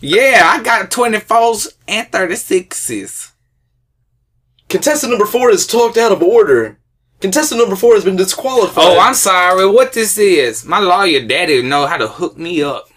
[0.00, 3.31] Yeah, I got 24s and 36s.
[4.72, 6.78] Contestant number four is talked out of order.
[7.20, 8.84] Contestant number four has been disqualified.
[8.84, 9.66] Oh, I'm sorry.
[9.70, 10.64] What this is?
[10.64, 12.88] My lawyer daddy know how to hook me up.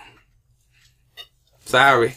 [1.66, 2.16] Sorry.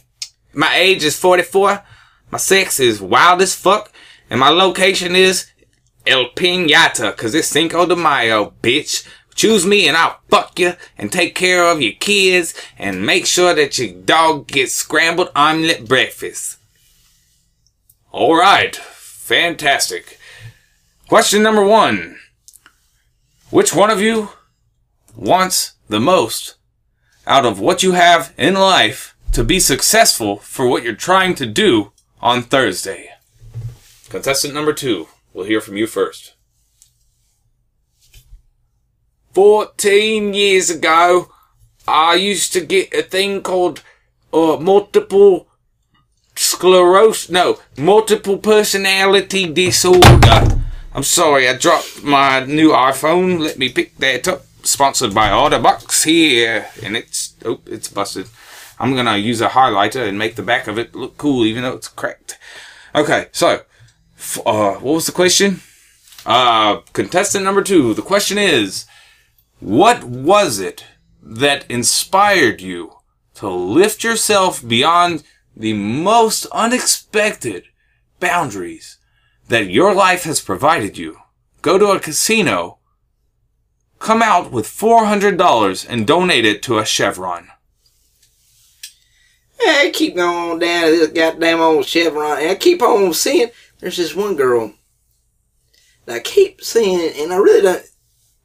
[0.54, 1.82] My age is 44.
[2.30, 3.92] My sex is wild as fuck.
[4.30, 5.50] And my location is
[6.06, 9.06] El Pinata, cause it's Cinco de Mayo, bitch.
[9.34, 13.54] Choose me and I'll fuck you and take care of your kids and make sure
[13.54, 16.58] that your dog gets scrambled omelet breakfast.
[18.14, 18.80] Alright.
[19.28, 20.18] Fantastic.
[21.06, 22.18] Question number one.
[23.50, 24.30] Which one of you
[25.14, 26.54] wants the most
[27.26, 31.44] out of what you have in life to be successful for what you're trying to
[31.44, 33.10] do on Thursday?
[34.08, 35.08] Contestant number two.
[35.34, 36.32] We'll hear from you first.
[39.34, 41.30] 14 years ago,
[41.86, 43.82] I used to get a thing called
[44.32, 45.47] uh, multiple
[46.38, 47.30] sclerosis.
[47.30, 50.62] No, multiple personality disorder.
[50.94, 53.40] I'm sorry, I dropped my new iPhone.
[53.40, 54.44] Let me pick that up.
[54.62, 58.26] Sponsored by Otterbox here, and it's oh, it's busted.
[58.78, 61.74] I'm gonna use a highlighter and make the back of it look cool, even though
[61.74, 62.38] it's cracked.
[62.94, 63.62] Okay, so
[64.44, 65.60] uh, what was the question?
[66.26, 67.94] Uh, contestant number two.
[67.94, 68.84] The question is,
[69.60, 70.84] what was it
[71.22, 72.94] that inspired you
[73.34, 75.22] to lift yourself beyond
[75.58, 77.64] the most unexpected
[78.20, 78.98] boundaries
[79.48, 81.18] that your life has provided you?
[81.60, 82.78] Go to a casino,
[83.98, 87.48] come out with $400 and donate it to a Chevron.
[89.60, 92.38] Hey, keep going down to this goddamn old Chevron.
[92.38, 93.50] And I keep on seeing
[93.80, 94.72] there's this one girl
[96.06, 97.84] that I keep seeing, and I really don't.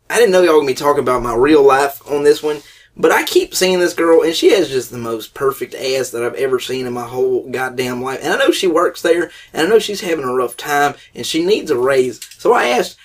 [0.09, 2.61] I didn't know y'all gonna be talking about my real life on this one,
[2.95, 6.23] but I keep seeing this girl, and she has just the most perfect ass that
[6.23, 8.19] I've ever seen in my whole goddamn life.
[8.21, 11.25] And I know she works there, and I know she's having a rough time, and
[11.25, 12.19] she needs a raise.
[12.37, 12.97] So I asked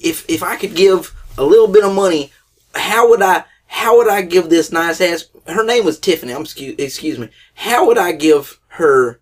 [0.00, 2.32] if if I could give a little bit of money,
[2.74, 3.44] how would I?
[3.66, 5.26] How would I give this nice ass?
[5.46, 6.32] Her name was Tiffany.
[6.32, 7.28] I'm excuse, excuse me.
[7.54, 9.20] How would I give her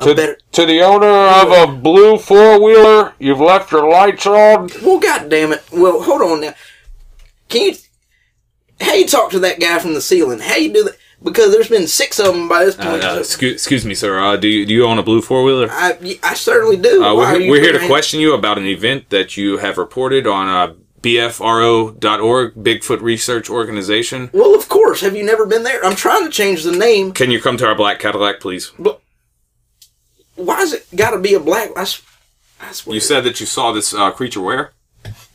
[0.00, 0.38] a better?
[0.52, 4.68] To the owner of a blue four wheeler, you've left your lights on.
[4.82, 5.64] Well, God damn it.
[5.72, 6.54] Well, hold on now.
[7.48, 7.76] Can you?
[8.80, 10.38] How you talk to that guy from the ceiling?
[10.40, 10.96] How you do that?
[11.22, 13.02] Because there's been six of them by this point.
[13.02, 14.18] so excuse, excuse me, sir.
[14.22, 15.68] Uh, do, you, do you own a blue four wheeler?
[15.70, 17.02] I, I certainly do.
[17.02, 20.46] Uh, we're, we're here to question you about an event that you have reported on
[20.48, 24.28] uh, BFRO.org, Bigfoot Research Organization.
[24.32, 25.00] Well, of course.
[25.00, 25.82] Have you never been there?
[25.84, 27.12] I'm trying to change the name.
[27.12, 28.72] Can you come to our black Cadillac, please?
[30.34, 31.70] Why's it got to be a black?
[31.76, 31.86] I,
[32.60, 32.94] I swear.
[32.94, 34.72] You said that you saw this uh, creature where?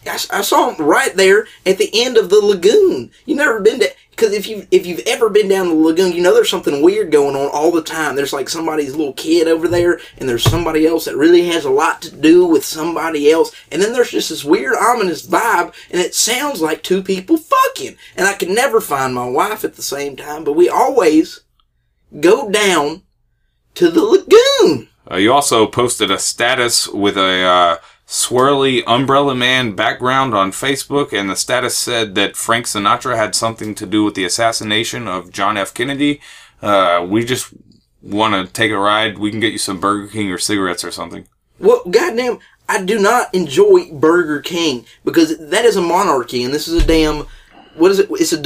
[0.05, 3.11] I, saw him right there at the end of the lagoon.
[3.25, 6.21] You never been to because if you if you've ever been down the lagoon, you
[6.21, 8.15] know there's something weird going on all the time.
[8.15, 11.69] There's like somebody's little kid over there, and there's somebody else that really has a
[11.69, 16.01] lot to do with somebody else, and then there's just this weird ominous vibe, and
[16.01, 17.95] it sounds like two people fucking.
[18.15, 21.41] And I could never find my wife at the same time, but we always
[22.19, 23.03] go down
[23.75, 24.89] to the lagoon.
[25.09, 27.77] Uh, you also posted a status with a uh,
[28.11, 33.73] swirly Umbrella Man background on Facebook, and the status said that Frank Sinatra had something
[33.75, 35.73] to do with the assassination of John F.
[35.73, 36.19] Kennedy.
[36.61, 37.53] Uh, we just
[38.01, 39.17] want to take a ride.
[39.17, 41.25] We can get you some Burger King or cigarettes or something.
[41.57, 46.67] Well, goddamn, I do not enjoy Burger King because that is a monarchy, and this
[46.67, 47.27] is a damn.
[47.75, 48.09] What is it?
[48.11, 48.41] It's a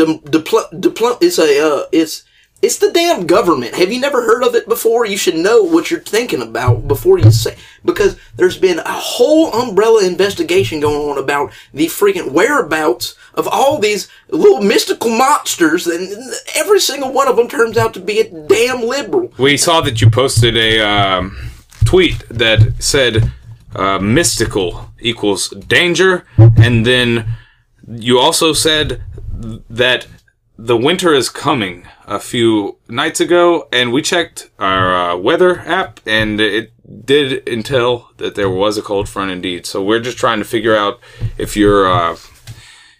[1.22, 1.68] It's a.
[1.68, 2.24] Uh, it's
[2.62, 3.76] It's the damn government.
[3.76, 5.06] Have you never heard of it before?
[5.06, 7.58] You should know what you're thinking about before you say.
[7.84, 13.78] Because there's been a whole umbrella investigation going on about the freaking whereabouts of all
[13.78, 18.48] these little mystical monsters, and every single one of them turns out to be a
[18.48, 19.32] damn liberal.
[19.38, 21.38] We saw that you posted a um,
[21.84, 23.32] tweet that said
[23.76, 27.28] uh, mystical equals danger, and then
[27.88, 29.04] you also said
[29.70, 30.08] that
[30.58, 36.00] the winter is coming a few nights ago, and we checked our uh, weather app,
[36.06, 36.72] and it
[37.06, 39.66] did entail that there was a cold front indeed.
[39.66, 41.00] So we're just trying to figure out
[41.38, 42.14] if you're uh,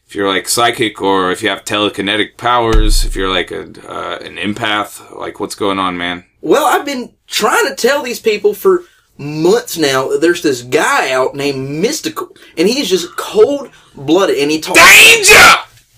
[0.08, 4.18] if you're like psychic or if you have telekinetic powers, if you're like a, uh,
[4.18, 6.26] an empath, like what's going on, man?
[6.42, 8.84] Well, I've been trying to tell these people for
[9.18, 14.52] months now that there's this guy out named Mystical, and he's just cold blooded, and
[14.52, 14.80] he talks.
[14.80, 15.56] Danger!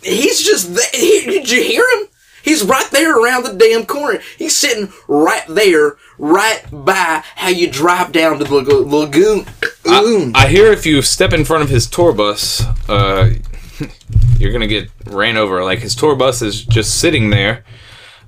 [0.08, 0.86] He's just there.
[0.92, 2.08] Did you hear him?
[2.44, 4.20] He's right there around the damn corner.
[4.38, 9.46] He's sitting right there, right by how you drive down to the lag- lagoon.
[9.84, 10.32] lagoon.
[10.34, 13.32] I hear if you step in front of his tour bus, uh,
[14.40, 15.62] you're gonna get ran over.
[15.64, 17.66] Like his tour bus is just sitting there,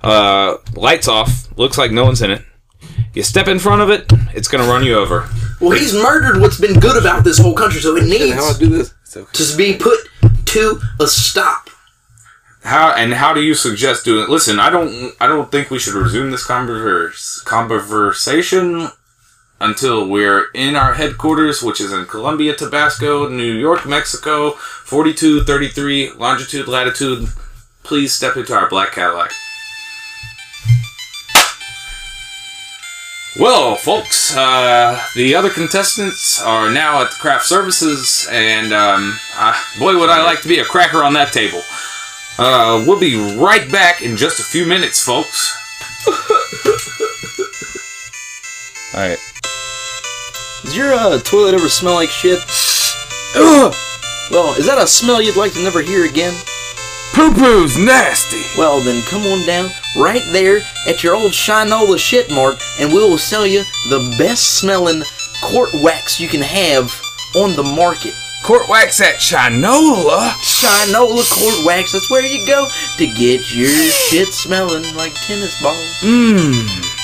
[0.02, 2.42] uh, lights off, looks like no one's in it.
[3.14, 5.28] You step in front of it, it's gonna run you over.
[5.60, 8.66] well, he's murdered what's been good about this whole country, so it needs How do
[8.66, 8.94] this?
[9.32, 9.98] to be put
[10.50, 11.70] to a stop.
[12.62, 14.28] How and how do you suggest doing it?
[14.28, 18.88] Listen, I don't, I don't think we should resume this converse, conversation
[19.60, 26.12] until we're in our headquarters, which is in Columbia, Tabasco, New York, Mexico, forty-two thirty-three
[26.12, 27.28] longitude, latitude.
[27.82, 29.32] Please step into our black Cadillac.
[33.38, 39.54] Well, folks, uh, the other contestants are now at the craft services, and um, uh,
[39.78, 41.62] boy, would I like to be a cracker on that table.
[42.38, 45.56] Uh, we'll be right back in just a few minutes, folks.
[48.94, 49.18] All right.
[50.64, 52.40] Does your uh, toilet ever smell like shit?
[53.36, 53.72] Ugh!
[54.32, 56.34] Well, is that a smell you'd like to never hear again?
[57.12, 58.42] Poo poo's nasty.
[58.58, 62.98] Well, then come on down right there at your old Shinola shit mart, and we
[62.98, 65.02] will sell you the best smelling
[65.42, 66.92] court wax you can have
[67.34, 68.14] on the market.
[68.42, 70.30] Court wax at Shinola.
[70.40, 76.00] Shinola court wax, that's where you go to get your shit smelling like tennis balls.
[76.00, 76.96] Mmm.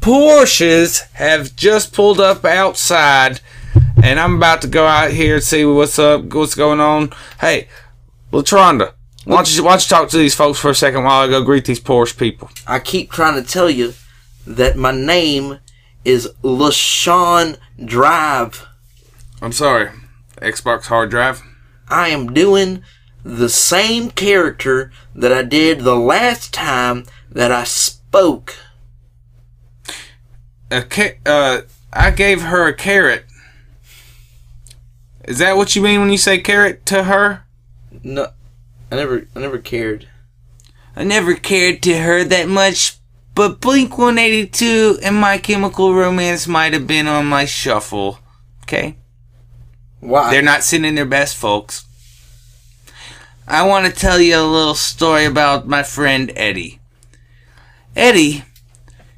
[0.00, 3.40] Porsches have just pulled up outside,
[4.02, 7.12] and I'm about to go out here and see what's up, what's going on.
[7.40, 7.68] Hey,
[8.32, 8.92] Latronda,
[9.28, 11.28] why don't you why don't you talk to these folks for a second while I
[11.28, 12.50] go greet these Porsche people?
[12.66, 13.92] I keep trying to tell you
[14.46, 15.58] that my name
[16.02, 18.66] is LaShawn Drive.
[19.42, 19.90] I'm sorry,
[20.36, 21.42] Xbox hard drive.
[21.88, 22.82] I am doing
[23.22, 28.56] the same character that I did the last time that I spoke.
[30.70, 31.60] A ca- uh,
[31.92, 33.26] I gave her a carrot.
[35.24, 37.44] Is that what you mean when you say carrot to her?
[38.02, 38.28] No,
[38.90, 40.08] I never, I never cared.
[40.96, 42.96] I never cared to her that much,
[43.34, 48.18] but Blink 182 and My Chemical Romance might have been on my shuffle.
[48.64, 48.96] Okay?
[50.00, 50.30] Why?
[50.30, 51.84] They're not sitting their best, folks.
[53.46, 56.80] I want to tell you a little story about my friend Eddie.
[57.96, 58.44] Eddie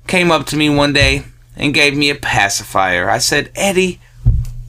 [0.07, 1.25] came up to me one day
[1.57, 3.11] and gave me a pacifier.
[3.11, 4.01] I said, Eddie,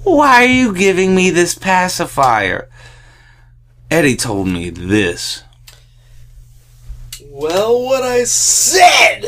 [0.03, 2.69] why are you giving me this pacifier?
[3.91, 5.43] Eddie told me this.
[7.25, 9.23] Well, what I said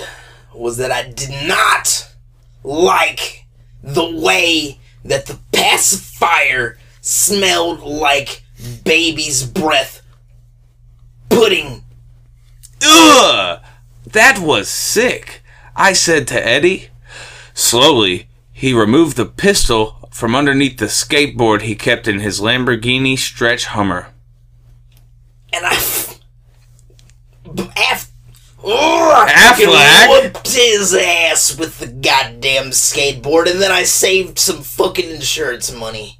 [0.55, 2.09] was that I did not
[2.63, 3.45] like
[3.83, 8.45] the way that the pacifier smelled like
[8.85, 10.01] baby's breath
[11.27, 11.83] pudding.
[12.81, 13.59] Ugh!
[14.07, 15.43] That was sick.
[15.75, 16.87] I said to Eddie.
[17.53, 23.65] Slowly, he removed the pistol from underneath the skateboard he kept in his Lamborghini stretch
[23.65, 24.12] Hummer.
[25.53, 25.73] And I.
[25.73, 26.19] F-
[27.53, 28.11] b- af-
[28.63, 30.09] oh, I fucking Affleck?
[30.33, 36.19] whooped his ass with the goddamn skateboard, and then I saved some fucking insurance money.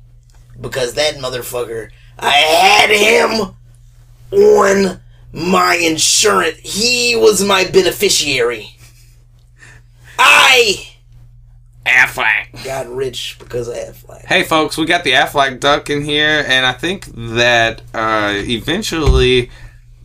[0.61, 3.55] Because that motherfucker, I had him
[4.31, 4.99] on
[5.31, 6.59] my insurance.
[6.59, 8.77] He was my beneficiary.
[10.19, 10.92] I
[11.85, 12.63] Affleck.
[12.63, 14.25] got rich because of Affleck.
[14.25, 19.49] Hey folks, we got the Aflac duck in here, and I think that uh, eventually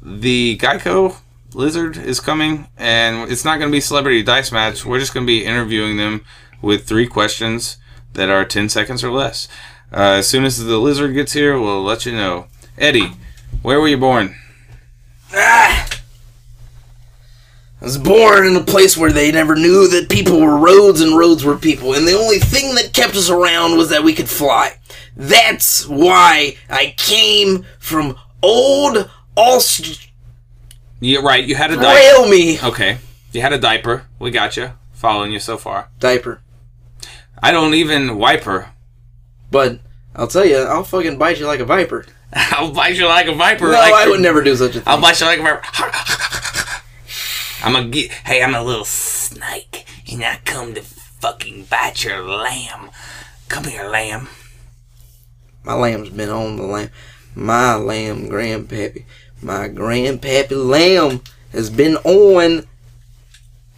[0.03, 1.16] the Geico
[1.55, 4.85] lizard is coming, and it's not going to be celebrity dice match.
[4.85, 6.24] We're just going to be interviewing them
[6.61, 7.76] with three questions
[8.14, 9.49] that are ten seconds or less.
[9.93, 12.47] Uh, as soon as the lizard gets here, we'll let you know.
[12.76, 13.12] Eddie,
[13.62, 14.35] where were you born?
[15.33, 15.89] Ah,
[17.81, 21.16] I was born in a place where they never knew that people were roads and
[21.16, 24.29] roads were people, and the only thing that kept us around was that we could
[24.29, 24.79] fly.
[25.16, 29.97] That's why I came from old Australia.
[31.01, 31.45] Yeah, right.
[31.45, 31.95] You had a diaper.
[31.95, 32.99] Rail me Okay.
[33.33, 34.07] You had a diaper.
[34.18, 34.72] We got you.
[34.93, 35.91] Following you so far.
[36.01, 36.41] diaper.
[37.41, 38.70] I don't even wipe her.
[39.53, 39.79] But
[40.16, 42.05] I'll tell you, I'll fucking bite you like a viper.
[42.33, 43.66] I'll bite you like a viper.
[43.66, 44.83] No, like I would never do such a thing.
[44.87, 45.62] I'll bite you like a viper.
[47.63, 52.23] I'm a ge- hey, I'm a little snake, and I come to fucking bite your
[52.23, 52.91] lamb.
[53.49, 54.29] Come here, lamb.
[55.65, 56.91] My lamb's been on the lamb.
[57.35, 59.05] My lamb, grandpappy.
[59.43, 61.21] My grandpappy lamb
[61.53, 62.67] has been on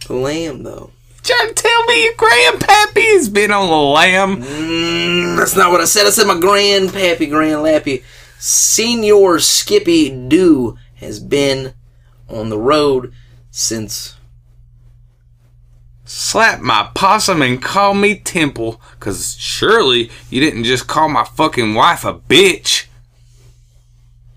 [0.07, 0.91] the lamb, though.
[1.23, 4.43] Trying to tell me your grandpappy's been on the lamb?
[4.43, 6.05] Mm, that's not what I said.
[6.05, 8.03] I said my grandpappy, grandlappy.
[8.39, 11.73] Senior Skippy Doo has been
[12.27, 13.13] on the road
[13.51, 14.15] since.
[16.03, 21.73] Slap my possum and call me Temple, cause surely you didn't just call my fucking
[21.73, 22.87] wife a bitch.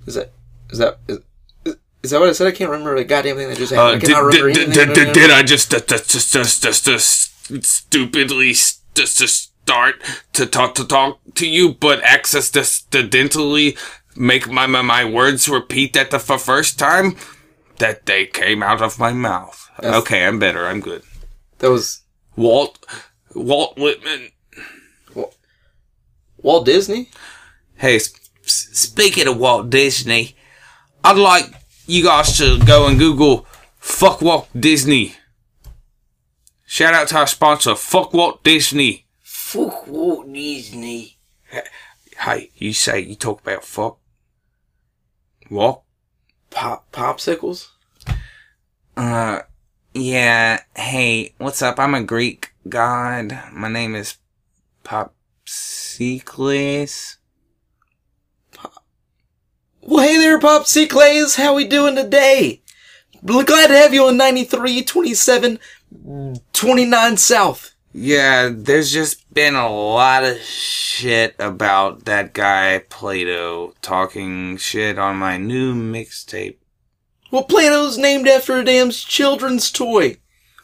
[0.06, 0.30] Is that.
[0.70, 0.98] Is that.
[1.08, 1.18] Is,
[1.64, 2.46] is- that what I said?
[2.46, 4.04] I can't remember the goddamn thing that just Uh, happened.
[4.04, 8.50] I did, remember did, did, did, did I just, just, just, just, just, just stupidly
[8.50, 9.96] just, just start
[10.34, 13.76] to talk to talk to you, but access accidentally
[14.14, 17.16] make my, my my words repeat that the f- first time
[17.78, 19.68] that they came out of my mouth?
[19.82, 19.94] Yes.
[20.02, 20.66] Okay, I'm better.
[20.66, 21.02] I'm good.
[21.58, 22.02] That was
[22.36, 22.84] Walt
[23.34, 24.30] Walt Whitman.
[25.14, 25.36] Walt
[26.38, 27.10] Walt Disney?
[27.76, 28.12] Hey, s-
[28.44, 30.36] s- speaking of Walt Disney,
[31.02, 31.46] I'd like
[31.86, 33.46] you guys to go and Google
[33.78, 35.14] "fuck Walt Disney."
[36.66, 41.18] Shout out to our sponsor, "fuck Walt Disney." Fuck Walt Disney.
[42.18, 43.98] Hey, you say you talk about fuck
[45.50, 45.83] Walt?
[46.54, 47.68] Pop popsicles?
[48.96, 49.40] Uh,
[49.92, 50.60] yeah.
[50.76, 51.80] Hey, what's up?
[51.80, 53.36] I'm a Greek god.
[53.52, 54.18] My name is
[54.84, 55.16] Popsicles.
[58.52, 58.84] Pop.
[59.82, 61.34] Well, hey there, Popsicles.
[61.36, 62.62] How we doing today?
[63.26, 65.58] Glad to have you on 93, 27,
[66.52, 67.73] 29 South.
[67.96, 75.16] Yeah, there's just been a lot of shit about that guy Plato talking shit on
[75.16, 76.56] my new mixtape.
[77.30, 80.16] Well, Plato's named after a damn children's toy.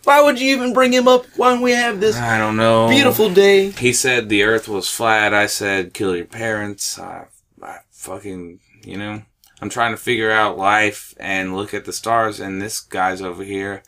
[0.03, 2.89] Why would you even bring him up when we have this I don't know.
[2.89, 3.71] beautiful day?
[3.71, 5.33] He said the earth was flat.
[5.33, 6.99] I said kill your parents.
[6.99, 7.27] I,
[7.63, 9.23] I fucking, you know.
[9.61, 13.45] I'm trying to figure out life and look at the stars, and this guy's over
[13.45, 13.83] here.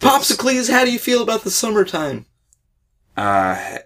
[0.00, 2.26] Popsicles, how do you feel about the summertime?
[3.16, 3.78] Uh,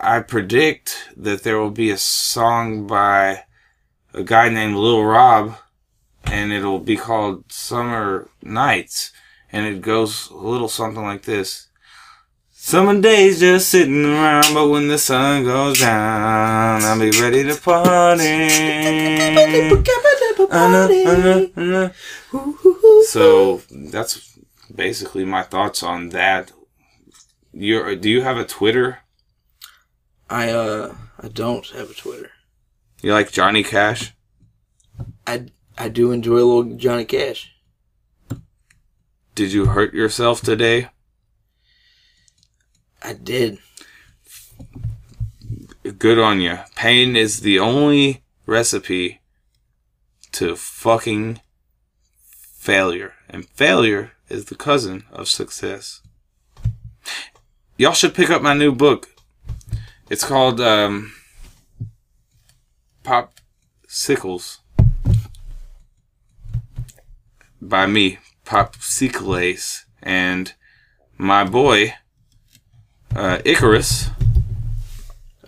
[0.00, 3.44] I predict that there will be a song by
[4.12, 5.56] a guy named Lil Rob,
[6.24, 9.12] and it'll be called Summer Nights,
[9.50, 11.68] and it goes a little something like this.
[12.50, 17.56] Summer days just sitting around, but when the sun goes down, I'll be ready to
[17.56, 18.22] party.
[23.06, 24.38] So that's
[24.74, 26.52] basically my thoughts on that.
[27.56, 28.98] You do you have a Twitter?
[30.28, 32.30] I, uh, I don't have a Twitter.
[33.00, 34.12] You like Johnny Cash?
[35.26, 35.46] I,
[35.78, 37.54] I do enjoy a little Johnny Cash.
[39.36, 40.88] Did you hurt yourself today?
[43.02, 43.58] I did.
[45.98, 46.58] Good on you.
[46.74, 49.20] Pain is the only recipe
[50.32, 51.40] to fucking
[52.58, 56.00] failure, and failure is the cousin of success.
[57.76, 59.08] Y'all should pick up my new book.
[60.08, 61.12] It's called um,
[63.02, 63.32] Pop
[63.88, 64.60] Sickles
[67.60, 70.52] by me, Pop Sickles, and
[71.18, 71.94] my boy
[73.16, 74.10] uh, Icarus.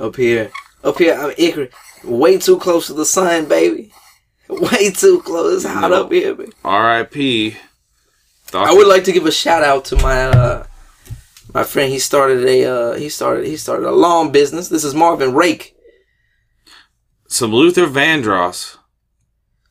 [0.01, 0.51] Up here.
[0.83, 1.73] Up here, I'm Icarus.
[2.05, 3.93] Way too close to the sun, baby.
[4.49, 5.65] Way too close.
[5.65, 6.05] It's hot No.
[6.05, 6.53] up here, baby.
[6.65, 7.57] R.I.P.
[8.55, 10.66] I would like to give a shout out to my uh
[11.57, 11.91] my friend.
[11.91, 14.69] He started a uh he started he started a lawn business.
[14.69, 15.75] This is Marvin Rake.
[17.29, 18.77] some Luther Vandross,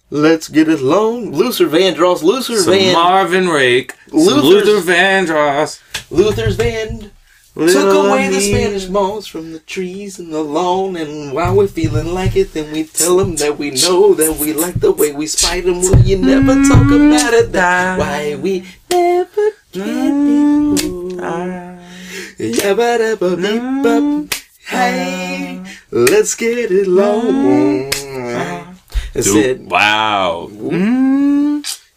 [0.10, 1.32] Let's get it long.
[1.32, 2.24] Luther Vandross.
[2.24, 2.94] Luther some Van.
[2.94, 5.72] Marvin Rake, some Luther's- Luther Vandross.
[6.10, 7.12] Luther's Van
[7.56, 8.42] took Little away the.
[8.42, 10.98] Spanish moss from the trees and the lawn.
[10.98, 14.54] And while we're feeling like it, then we tell them that we know that we
[14.54, 15.80] like the way we spite them.
[15.82, 17.52] Will you never talk about it?
[17.52, 20.76] That's why we never can
[21.18, 21.65] be.
[22.38, 23.82] Yeah mm-hmm.
[23.82, 26.06] but hey, mm-hmm.
[26.12, 27.92] let's get it long.
[27.92, 28.74] Mm-hmm.
[29.14, 30.50] It said, wow.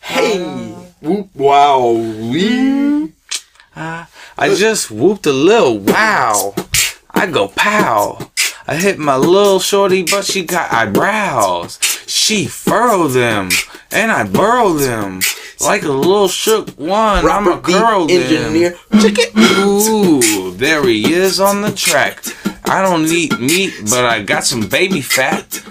[0.00, 0.38] hey,
[1.00, 3.12] whoop, wow, wee.
[3.74, 6.54] Ah, I just whooped a little wow.
[7.10, 8.30] I go pow.
[8.68, 11.80] I hit my little shorty, but she got eyebrows.
[12.06, 13.48] She furrowed them,
[13.90, 15.20] and I burrow them
[15.60, 17.26] like a little shook one.
[17.26, 18.76] I'm a girl engineer.
[18.90, 19.00] then.
[19.66, 22.22] Ooh, there he is on the track.
[22.64, 25.62] I don't eat meat, but I got some baby fat.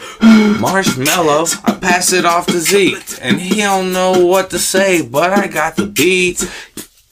[0.59, 5.31] Marshmallow, I pass it off to Zeke, and he don't know what to say, but
[5.31, 6.43] I got the beat.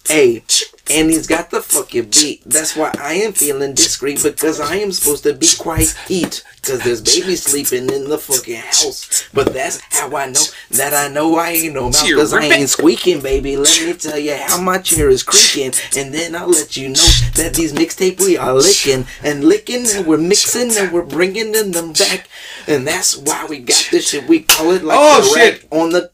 [0.07, 0.43] Hey,
[0.91, 2.43] and he's got the fucking beat.
[2.45, 5.95] That's why I am feeling discreet because I am supposed to be quiet.
[6.09, 9.27] eat, Cause there's babies sleeping in the fucking house.
[9.33, 10.41] But that's how I know
[10.71, 12.13] that I know I ain't no mouth.
[12.15, 13.57] Cause I ain't squeaking, baby.
[13.57, 15.73] Let me tell you how my chair is creaking.
[15.97, 20.05] And then I'll let you know that these mixtape we are licking and licking and
[20.05, 22.27] we're mixing and we're bringing them back.
[22.67, 24.27] And that's why we got this shit.
[24.27, 25.67] We call it like Oh, the shit.
[25.71, 26.11] on the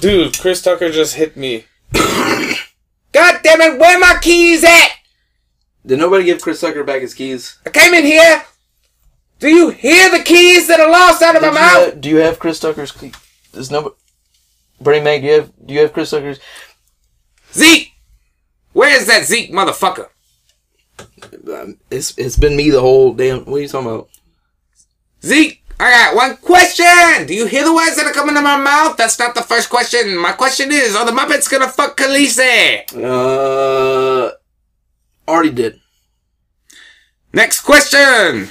[0.00, 1.64] Dude, Chris Tucker just hit me.
[3.12, 4.88] God damn it, where my keys at?
[5.86, 7.58] Did nobody give Chris Tucker back his keys?
[7.66, 8.42] I came in here.
[9.38, 11.84] Do you hear the keys that are lost out of my Did you mouth?
[11.92, 13.12] have- do you have Chris Tucker's key?
[13.52, 13.94] Does nobody?
[14.80, 16.38] Bernie Mac, do you have do you have Chris Tucker's?
[17.52, 17.92] Zeke!
[18.72, 20.08] Where's that Zeke motherfucker?
[21.52, 23.44] Um, it's it's been me the whole damn.
[23.44, 24.08] What are you talking about?
[25.24, 27.26] Zeke, I got one question.
[27.26, 28.96] Do you hear the words that are coming out of my mouth?
[28.96, 30.16] That's not the first question.
[30.16, 32.92] My question is, are the Muppets gonna fuck Khaleesi?
[32.96, 34.32] Uh,
[35.28, 35.80] already did.
[37.32, 38.48] Next question.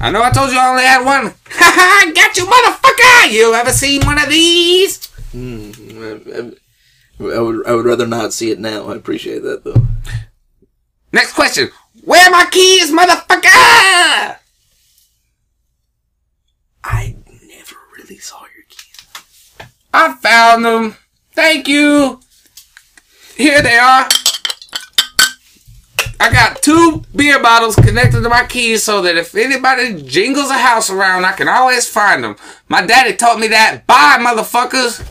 [0.00, 1.34] I know I told you I only had one.
[1.48, 2.12] Ha ha!
[2.14, 3.32] got you, motherfucker!
[3.32, 5.06] You ever seen one of these?
[5.32, 5.70] Hmm.
[6.02, 6.52] I, I-
[7.18, 8.88] I would I would rather not see it now.
[8.90, 9.86] I appreciate that though.
[11.14, 11.70] Next question.
[12.04, 14.36] Where are my keys, motherfucker?
[16.88, 19.68] I never really saw your keys.
[19.92, 20.96] I found them.
[21.32, 22.20] Thank you.
[23.36, 24.08] Here they are.
[26.18, 30.54] I got two beer bottles connected to my keys so that if anybody jingles a
[30.58, 32.36] house around, I can always find them.
[32.68, 33.86] My daddy taught me that.
[33.86, 35.06] Bye, motherfuckers.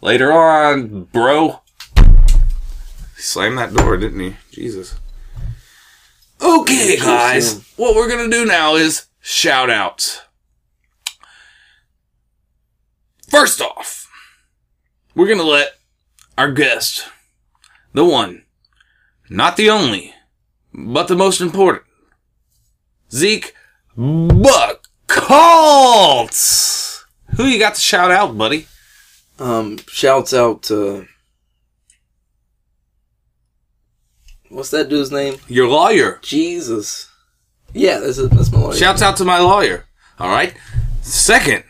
[0.00, 1.60] Later on, bro.
[1.96, 4.36] He slammed that door, didn't he?
[4.50, 4.96] Jesus.
[6.42, 7.62] Okay, guys.
[7.76, 10.22] What we're gonna do now is shout outs.
[13.34, 14.08] First off,
[15.16, 15.72] we're gonna let
[16.38, 17.08] our guest,
[17.92, 18.44] the one,
[19.28, 20.14] not the only,
[20.72, 21.82] but the most important,
[23.10, 23.52] Zeke
[23.98, 24.94] Buckhaults.
[27.36, 28.68] Who you got to shout out, buddy?
[29.40, 31.08] Um, shouts out to
[34.48, 35.40] what's that dude's name?
[35.48, 36.20] Your lawyer.
[36.22, 37.10] Jesus.
[37.72, 38.76] Yeah, that's a, that's my lawyer.
[38.76, 39.86] Shouts out to my lawyer.
[40.20, 40.54] All right.
[41.02, 41.64] Second,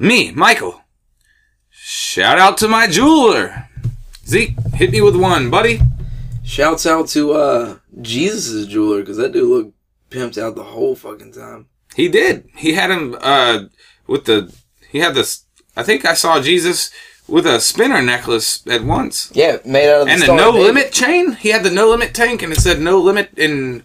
[0.00, 0.82] me, Michael.
[1.70, 3.68] Shout out to my jeweler.
[4.26, 5.80] Zeke, hit me with one, buddy.
[6.44, 9.74] Shouts out to uh Jesus' jeweler because that dude looked
[10.10, 11.66] pimped out the whole fucking time.
[11.94, 12.48] He did.
[12.56, 13.64] He had him uh
[14.06, 14.52] with the
[14.90, 15.44] he had this
[15.76, 16.90] I think I saw Jesus
[17.26, 19.30] with a spinner necklace at once.
[19.34, 21.32] Yeah, made out of the And the no limit chain.
[21.32, 23.84] He had the no limit tank and it said no limit in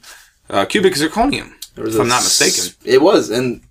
[0.50, 1.54] uh, cubic zirconium.
[1.76, 2.76] If I'm not s- mistaken.
[2.86, 3.62] It was, and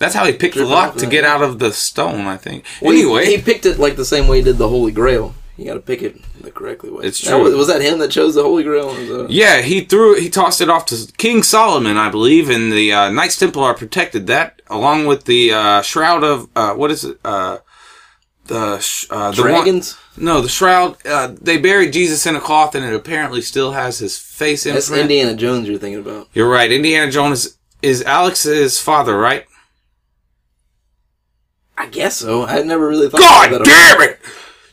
[0.00, 2.64] That's how he picked the lock to get out of the stone, I think.
[2.82, 5.34] well, anyway, he, picked it like the same way he did the Holy Grail.
[5.56, 7.04] You got to pick it the correctly way.
[7.04, 7.42] It's That true.
[7.44, 8.94] was, was that him that chose the Holy Grail?
[8.94, 12.90] That- Yeah, he threw he tossed it off to King Solomon, I believe, and the
[12.92, 17.18] uh, Knights Templar protected that, along with the uh, shroud of uh, what is it?
[17.22, 17.58] Uh,
[18.46, 19.98] the uh, the one- Dragons.
[20.16, 20.96] no, the shroud.
[21.06, 24.72] Uh, they buried Jesus in a cloth, and it apparently still has his face in.
[24.74, 25.10] That's imprint.
[25.10, 26.28] Indiana Jones you're thinking about.
[26.32, 26.72] You're right.
[26.72, 29.44] Indiana Jones is, is Alex's father, right?
[31.80, 32.44] I guess so.
[32.44, 33.96] I never really thought God about that.
[33.98, 34.20] damn it!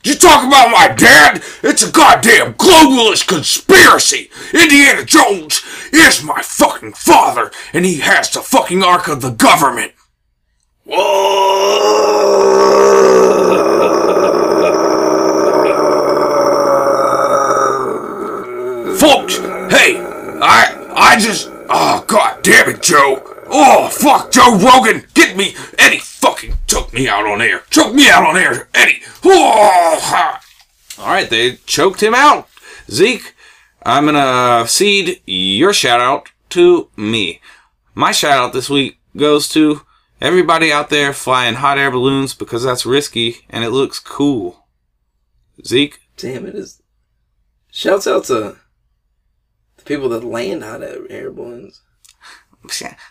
[0.03, 1.41] You talk about my dad?
[1.63, 4.29] It's a goddamn globalist conspiracy!
[4.53, 9.93] Indiana Jones is my fucking father, and he has the fucking ark of the government!
[10.83, 10.97] Whoa!
[18.99, 19.37] Folks,
[19.73, 19.97] hey,
[20.41, 23.23] I I just oh god damn it, Joe.
[23.47, 27.63] Oh fuck Joe Rogan, get me Eddie fucking took me out on air.
[27.69, 29.01] Choke me out on air, Eddie.
[29.23, 30.39] Oh.
[30.99, 32.49] All right, they choked him out.
[32.89, 33.33] Zeke,
[33.83, 37.39] I'm gonna cede your shout out to me.
[37.93, 39.81] My shout out this week goes to
[40.19, 44.65] everybody out there flying hot air balloons because that's risky and it looks cool.
[45.65, 46.81] Zeke, Damn it is.
[47.71, 48.57] Shouts out to
[49.77, 51.81] the people that land hot air air balloons.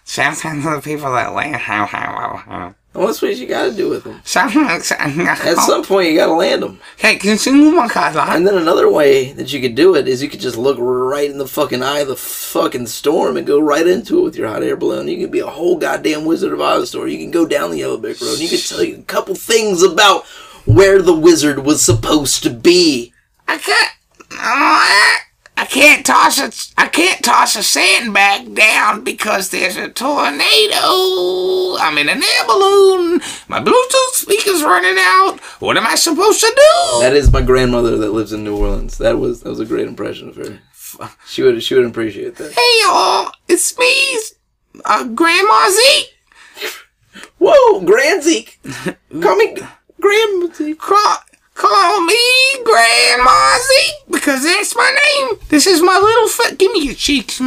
[0.04, 2.74] Sometimes the people that land, how, how, how, how.
[2.92, 4.22] What's what you gotta do with them?
[4.24, 6.80] sometimes, At some point, you gotta land them.
[6.96, 7.88] hey, can you move my?
[8.34, 11.30] And then another way that you could do it is you could just look right
[11.30, 14.48] in the fucking eye of the fucking storm and go right into it with your
[14.48, 15.08] hot air balloon.
[15.08, 17.12] You can be a whole goddamn Wizard of Oz story.
[17.12, 18.32] You can go down the Yellow Brick Road.
[18.32, 20.24] And you can tell you a couple things about
[20.64, 23.12] where the wizard was supposed to be.
[23.46, 23.92] I can't.
[25.58, 26.52] I can't toss a.
[26.80, 31.76] I can't toss a sandbag down because there's a tornado.
[31.78, 33.20] I'm in an air balloon.
[33.48, 35.40] My Bluetooth speaker's running out.
[35.60, 37.00] What am I supposed to do?
[37.00, 38.98] That is my grandmother that lives in New Orleans.
[38.98, 40.60] That was that was a great impression of her.
[41.26, 42.52] She would she would appreciate that.
[42.52, 44.20] Hey y'all, it's me,
[44.84, 46.12] uh, Grandma Zeke.
[47.38, 48.58] Whoa, Grand Zeke,
[49.22, 49.56] call me
[50.00, 50.78] Grand Zeke.
[51.56, 52.18] Call me
[52.64, 55.38] Grandma Zeke because that's my name.
[55.48, 56.58] This is my little foot.
[56.58, 57.40] Give me your cheeks.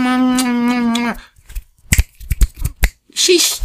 [3.13, 3.61] She's.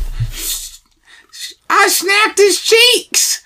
[1.71, 3.43] I snapped his cheeks.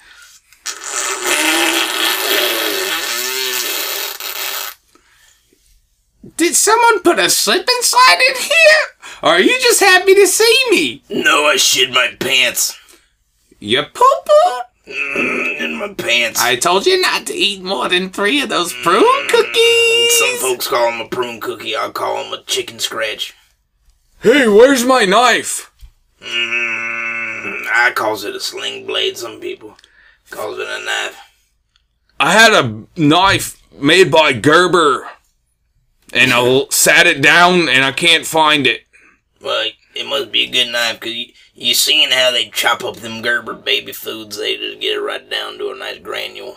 [6.36, 9.09] Did someone put a slip and slide in here?
[9.22, 11.03] Or are you just happy to see me?
[11.09, 12.76] No, I shit my pants
[13.59, 14.68] You poo poo.
[14.89, 16.41] In my pants.
[16.41, 20.18] I told you not to eat more than three of those prune cookies.
[20.18, 21.76] Some folks call them a prune cookie.
[21.76, 23.34] I call them a chicken scratch.
[24.20, 25.72] Hey, where's my knife?
[26.20, 29.16] Mm, I calls it a sling blade.
[29.16, 29.76] Some people
[30.30, 31.20] calls it a knife.
[32.18, 35.09] I had a knife made by Gerber,
[36.12, 38.82] and I sat it down, and I can't find it.
[39.41, 41.14] Well, it must be a good knife because
[41.59, 44.39] you, seen how they chop up them Gerber baby foods.
[44.39, 46.57] They just get it right down to a nice granule.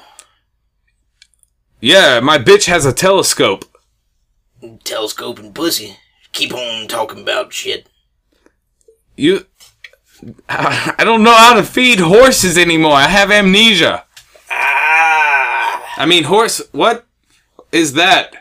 [1.80, 3.66] Yeah, my bitch has a telescope.
[4.84, 5.98] Telescope and pussy.
[6.32, 7.90] Keep on talking about shit.
[9.18, 9.46] You.
[10.48, 12.94] I I don't know how to feed horses anymore.
[12.94, 14.06] I have amnesia.
[14.50, 16.62] Ah, I mean, horse.
[16.72, 17.08] What
[17.72, 18.36] is that?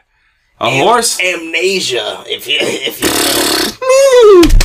[0.60, 1.18] A horse?
[1.18, 2.24] amnesia.
[2.26, 4.59] If you if you know.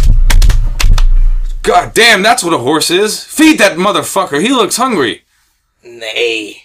[1.66, 3.24] God damn, that's what a horse is.
[3.24, 4.40] Feed that motherfucker.
[4.40, 5.24] He looks hungry.
[5.84, 6.62] Nay.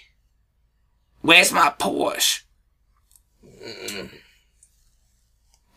[1.23, 2.43] Where's my Porsche?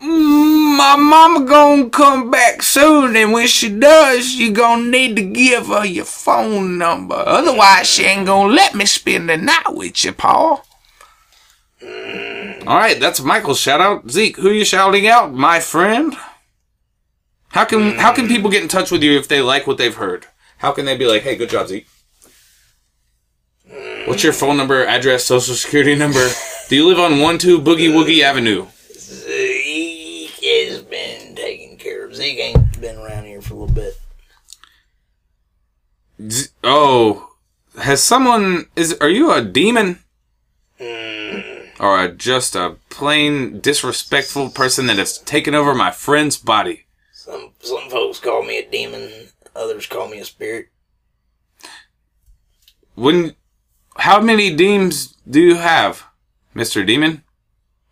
[0.02, 5.22] Mm, My mama gonna come back soon, and when she does, you gonna need to
[5.22, 7.16] give her your phone number.
[7.16, 10.66] Otherwise, she ain't gonna let me spend the night with you, Paul.
[11.82, 14.10] All right, that's Michael's shout out.
[14.10, 16.16] Zeke, who you shouting out, my friend?
[17.54, 18.30] How can how can mm.
[18.30, 20.26] people get in touch with you if they like what they've heard?
[20.58, 21.88] How can they be like, "Hey, good job, Zeke"?
[23.72, 24.08] Mm.
[24.08, 26.30] What's your phone number, address, social security number?
[26.70, 28.66] Do you live on one two Boogie Woogie Avenue?
[28.90, 32.16] Zeke has been taken care of.
[32.16, 34.00] Zeke ain't been around here for a little bit.
[36.28, 37.36] Z- oh,
[37.80, 38.98] has someone is?
[39.00, 40.00] Are you a demon?
[40.80, 41.80] Mm.
[41.80, 46.83] Or a, just a plain disrespectful person that has taken over my friend's body?
[47.24, 49.10] Some some folks call me a demon.
[49.56, 50.68] Others call me a spirit.
[52.96, 53.36] When,
[53.96, 56.04] how many demons do you have,
[56.54, 57.24] Mister Demon?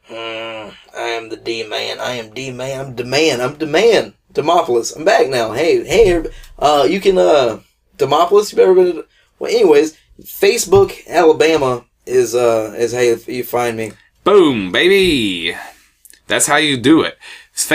[0.09, 2.01] Mm, I am the D man.
[2.01, 2.81] I am D man.
[2.81, 3.39] I'm the man.
[3.39, 4.15] I'm the man.
[4.33, 4.97] Demopolis.
[4.97, 5.53] I'm back now.
[5.53, 6.25] Hey, hey,
[6.59, 7.61] uh, you can, uh,
[7.97, 9.05] Demopolis, you've ever been to,
[9.39, 13.93] well, anyways, Facebook, Alabama is, uh, is how you, you find me.
[14.25, 15.55] Boom, baby.
[16.27, 17.17] That's how you do it.
[17.53, 17.65] It's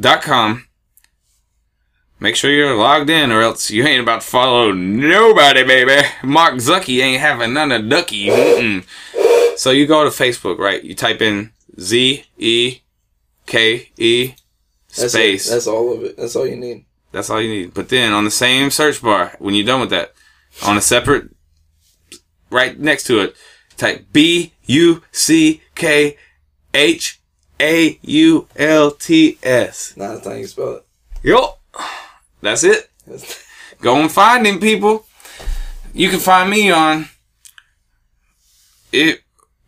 [0.00, 0.66] Facebook.com.
[2.18, 6.06] Make sure you're logged in, or else you ain't about to follow nobody, baby.
[6.24, 8.28] Mark Zucky ain't having none of Ducky.
[8.28, 8.86] Mm-mm.
[9.58, 10.82] So you go to Facebook, right?
[10.82, 12.80] You type in Z E
[13.44, 14.34] K E
[14.88, 15.50] space.
[15.50, 16.16] That's all of it.
[16.16, 16.86] That's all you need.
[17.12, 17.74] That's all you need.
[17.74, 20.14] But then on the same search bar, when you're done with that,
[20.64, 21.28] on a separate,
[22.50, 23.36] right next to it,
[23.76, 26.16] type B U C K
[26.72, 27.15] H
[27.60, 29.94] A U L T S.
[29.96, 30.86] Nah, that's not how you spell it.
[31.22, 31.60] Yup.
[32.40, 32.90] That's it.
[33.80, 35.06] Go and find them people.
[35.92, 37.08] You can find me on
[38.92, 39.22] it.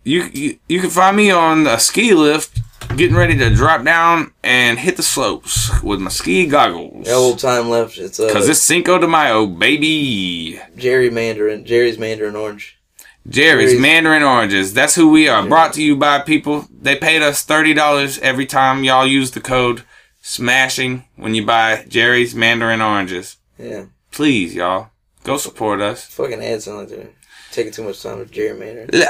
[0.04, 2.60] You, you you can find me on a ski lift,
[2.96, 7.06] getting ready to drop down and hit the slopes with my ski goggles.
[7.06, 7.98] A little time left.
[7.98, 10.60] It's, uh, Cause it's Cinco de Mayo, baby.
[10.76, 11.64] Jerry Mandarin.
[11.66, 12.77] Jerry's Mandarin Orange.
[13.26, 14.72] Jerry's Jerry's- Mandarin Oranges.
[14.74, 15.46] That's who we are.
[15.46, 16.66] Brought to you by people.
[16.70, 19.82] They paid us thirty dollars every time y'all use the code
[20.22, 23.36] smashing when you buy Jerry's Mandarin Oranges.
[23.58, 23.86] Yeah.
[24.10, 24.90] Please, y'all,
[25.24, 26.04] go support us.
[26.06, 27.08] Fucking ads sound like they're
[27.52, 28.90] taking too much time with Jerry Mandarin.
[28.92, 29.08] Look,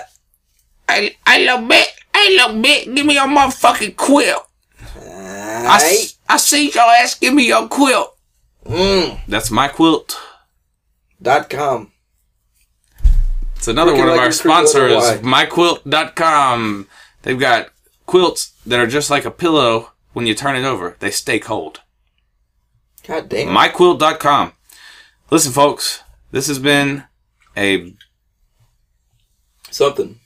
[0.89, 4.41] I, I little bit, hey little bit, give me your motherfucking quill.
[4.97, 6.05] I, Aight.
[6.05, 8.17] s- I see y'all ass give me your quilt.
[8.67, 9.21] Mm.
[9.29, 10.19] That's my quilt.
[11.23, 11.93] Dot com.
[13.59, 16.89] It's another Looking one of like our a cricket little sponsors, myquilt.com.
[17.23, 17.71] They've got
[18.07, 20.97] quilts that are just like a pillow when you turn it over.
[21.01, 21.81] They stay cold.
[23.07, 23.49] God damn.
[23.49, 24.53] myquilt.com.
[25.31, 27.05] Listen, folks, this has been
[27.57, 27.95] a
[29.71, 30.21] Something.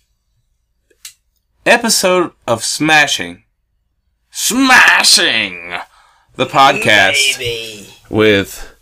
[1.65, 3.45] episode of Smashing.
[4.31, 5.75] Smashing!
[6.37, 7.89] The podcast Baby.
[8.11, 8.75] with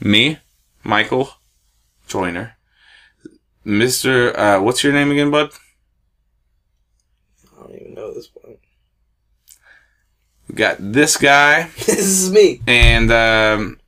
[0.00, 0.38] me,
[0.82, 1.30] Michael
[2.06, 2.53] Joyner.
[3.66, 4.36] Mr.
[4.36, 5.50] Uh, what's your name again, bud?
[7.56, 8.56] I don't even know this one.
[10.46, 11.70] We got this guy.
[11.86, 12.60] this is me.
[12.66, 13.80] And um,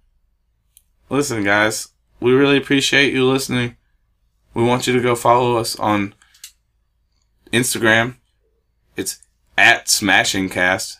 [1.11, 1.89] listen, guys,
[2.19, 3.77] we really appreciate you listening.
[4.55, 6.15] We want you to go follow us on
[7.53, 8.17] Instagram.
[8.97, 9.19] It's
[9.59, 10.97] at SmashingCast.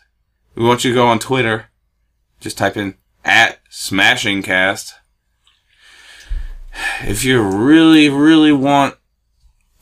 [0.53, 1.71] We want you to go on Twitter.
[2.39, 2.95] Just type in
[3.25, 4.93] at SmashingCast.
[7.01, 8.95] If you really, really want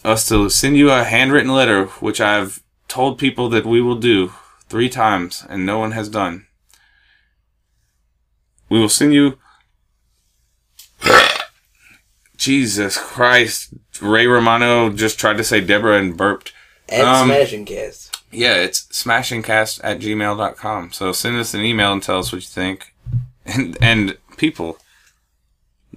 [0.03, 4.31] us to send you a handwritten letter, which I've told people that we will do
[4.69, 6.47] three times and no one has done,
[8.69, 9.37] we will send you.
[12.37, 13.69] Jesus Christ.
[14.01, 16.51] Ray Romano just tried to say Deborah and burped.
[16.89, 18.15] At Um, Smashing Cast.
[18.31, 20.91] Yeah, it's smashingcast at gmail.com.
[20.91, 22.93] So send us an email and tell us what you think.
[23.45, 24.77] And, and people,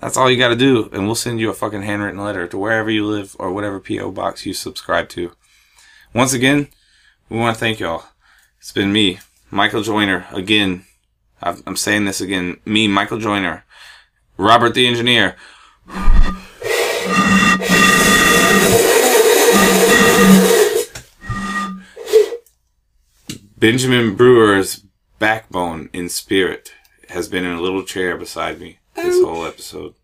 [0.01, 0.89] that's all you got to do.
[0.93, 4.13] And we'll send you a fucking handwritten letter to wherever you live or whatever P.O.
[4.13, 5.33] box you subscribe to.
[6.15, 6.69] Once again,
[7.29, 8.05] we want to thank y'all.
[8.59, 9.19] It's been me,
[9.51, 10.85] Michael Joyner, again.
[11.43, 12.59] I've- I'm saying this again.
[12.65, 13.65] Me, Michael Joyner.
[14.37, 15.37] Robert the engineer.
[23.59, 24.85] Benjamin Brewer's
[25.19, 26.73] backbone in spirit
[27.09, 29.95] has been in a little chair beside me this whole episode.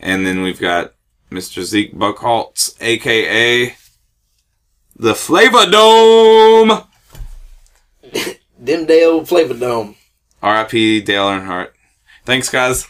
[0.00, 0.94] And then we've got
[1.30, 1.62] Mr.
[1.62, 3.74] Zeke Buckhaults, aka
[4.96, 6.82] the Flavor Dome.
[8.58, 9.96] Them Dale Flavor Dome.
[10.42, 11.00] R.I.P.
[11.00, 11.70] Dale Earnhardt.
[12.24, 12.86] Thanks, guys.